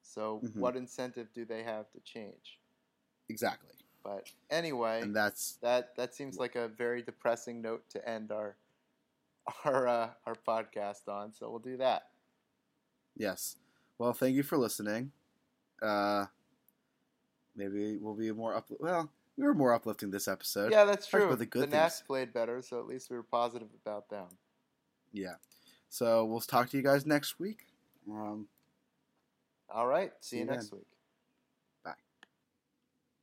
So, 0.01 0.39
Mhm. 0.43 0.55
what 0.59 0.75
incentive 0.77 1.31
do 1.33 1.45
they 1.45 1.63
have 1.63 1.91
to 1.91 1.99
change? 2.01 2.59
Exactly, 3.29 3.73
But 4.03 4.31
anyway, 4.49 5.01
and 5.01 5.15
that's 5.15 5.55
that 5.57 5.95
that 5.97 6.15
seems 6.15 6.37
like 6.37 6.55
a 6.55 6.67
very 6.69 7.01
depressing 7.01 7.61
note 7.61 7.89
to 7.89 8.07
end 8.09 8.31
our 8.31 8.55
our 9.65 9.87
uh, 9.87 10.13
our 10.25 10.35
podcast 10.35 11.07
on. 11.07 11.33
So 11.33 11.49
we'll 11.49 11.59
do 11.59 11.77
that. 11.77 12.11
yes. 13.15 13.57
Well, 13.97 14.13
thank 14.13 14.35
you 14.35 14.43
for 14.43 14.57
listening. 14.57 15.11
Uh, 15.81 16.27
maybe 17.55 17.97
we'll 17.97 18.13
be 18.15 18.31
more 18.31 18.55
up. 18.55 18.69
Well, 18.79 19.11
we 19.37 19.45
were 19.45 19.53
more 19.53 19.73
uplifting 19.73 20.09
this 20.11 20.27
episode. 20.27 20.71
Yeah, 20.71 20.85
that's 20.85 21.07
true. 21.07 21.25
about 21.25 21.39
the 21.39 21.45
good 21.45 21.69
Nats 21.71 21.99
things. 21.99 22.07
played 22.07 22.33
better, 22.33 22.61
so 22.61 22.79
at 22.79 22.87
least 22.87 23.09
we 23.09 23.15
were 23.17 23.23
positive 23.23 23.69
about 23.85 24.09
them. 24.09 24.27
Yeah. 25.13 25.35
So 25.89 26.25
we'll 26.25 26.41
talk 26.41 26.69
to 26.71 26.77
you 26.77 26.83
guys 26.83 27.05
next 27.05 27.39
week. 27.39 27.65
Um, 28.09 28.47
All 29.69 29.87
right, 29.87 30.11
see 30.21 30.29
See 30.29 30.35
you 30.37 30.45
you 30.45 30.51
next 30.51 30.69
then. 30.71 30.79
week. 30.79 30.87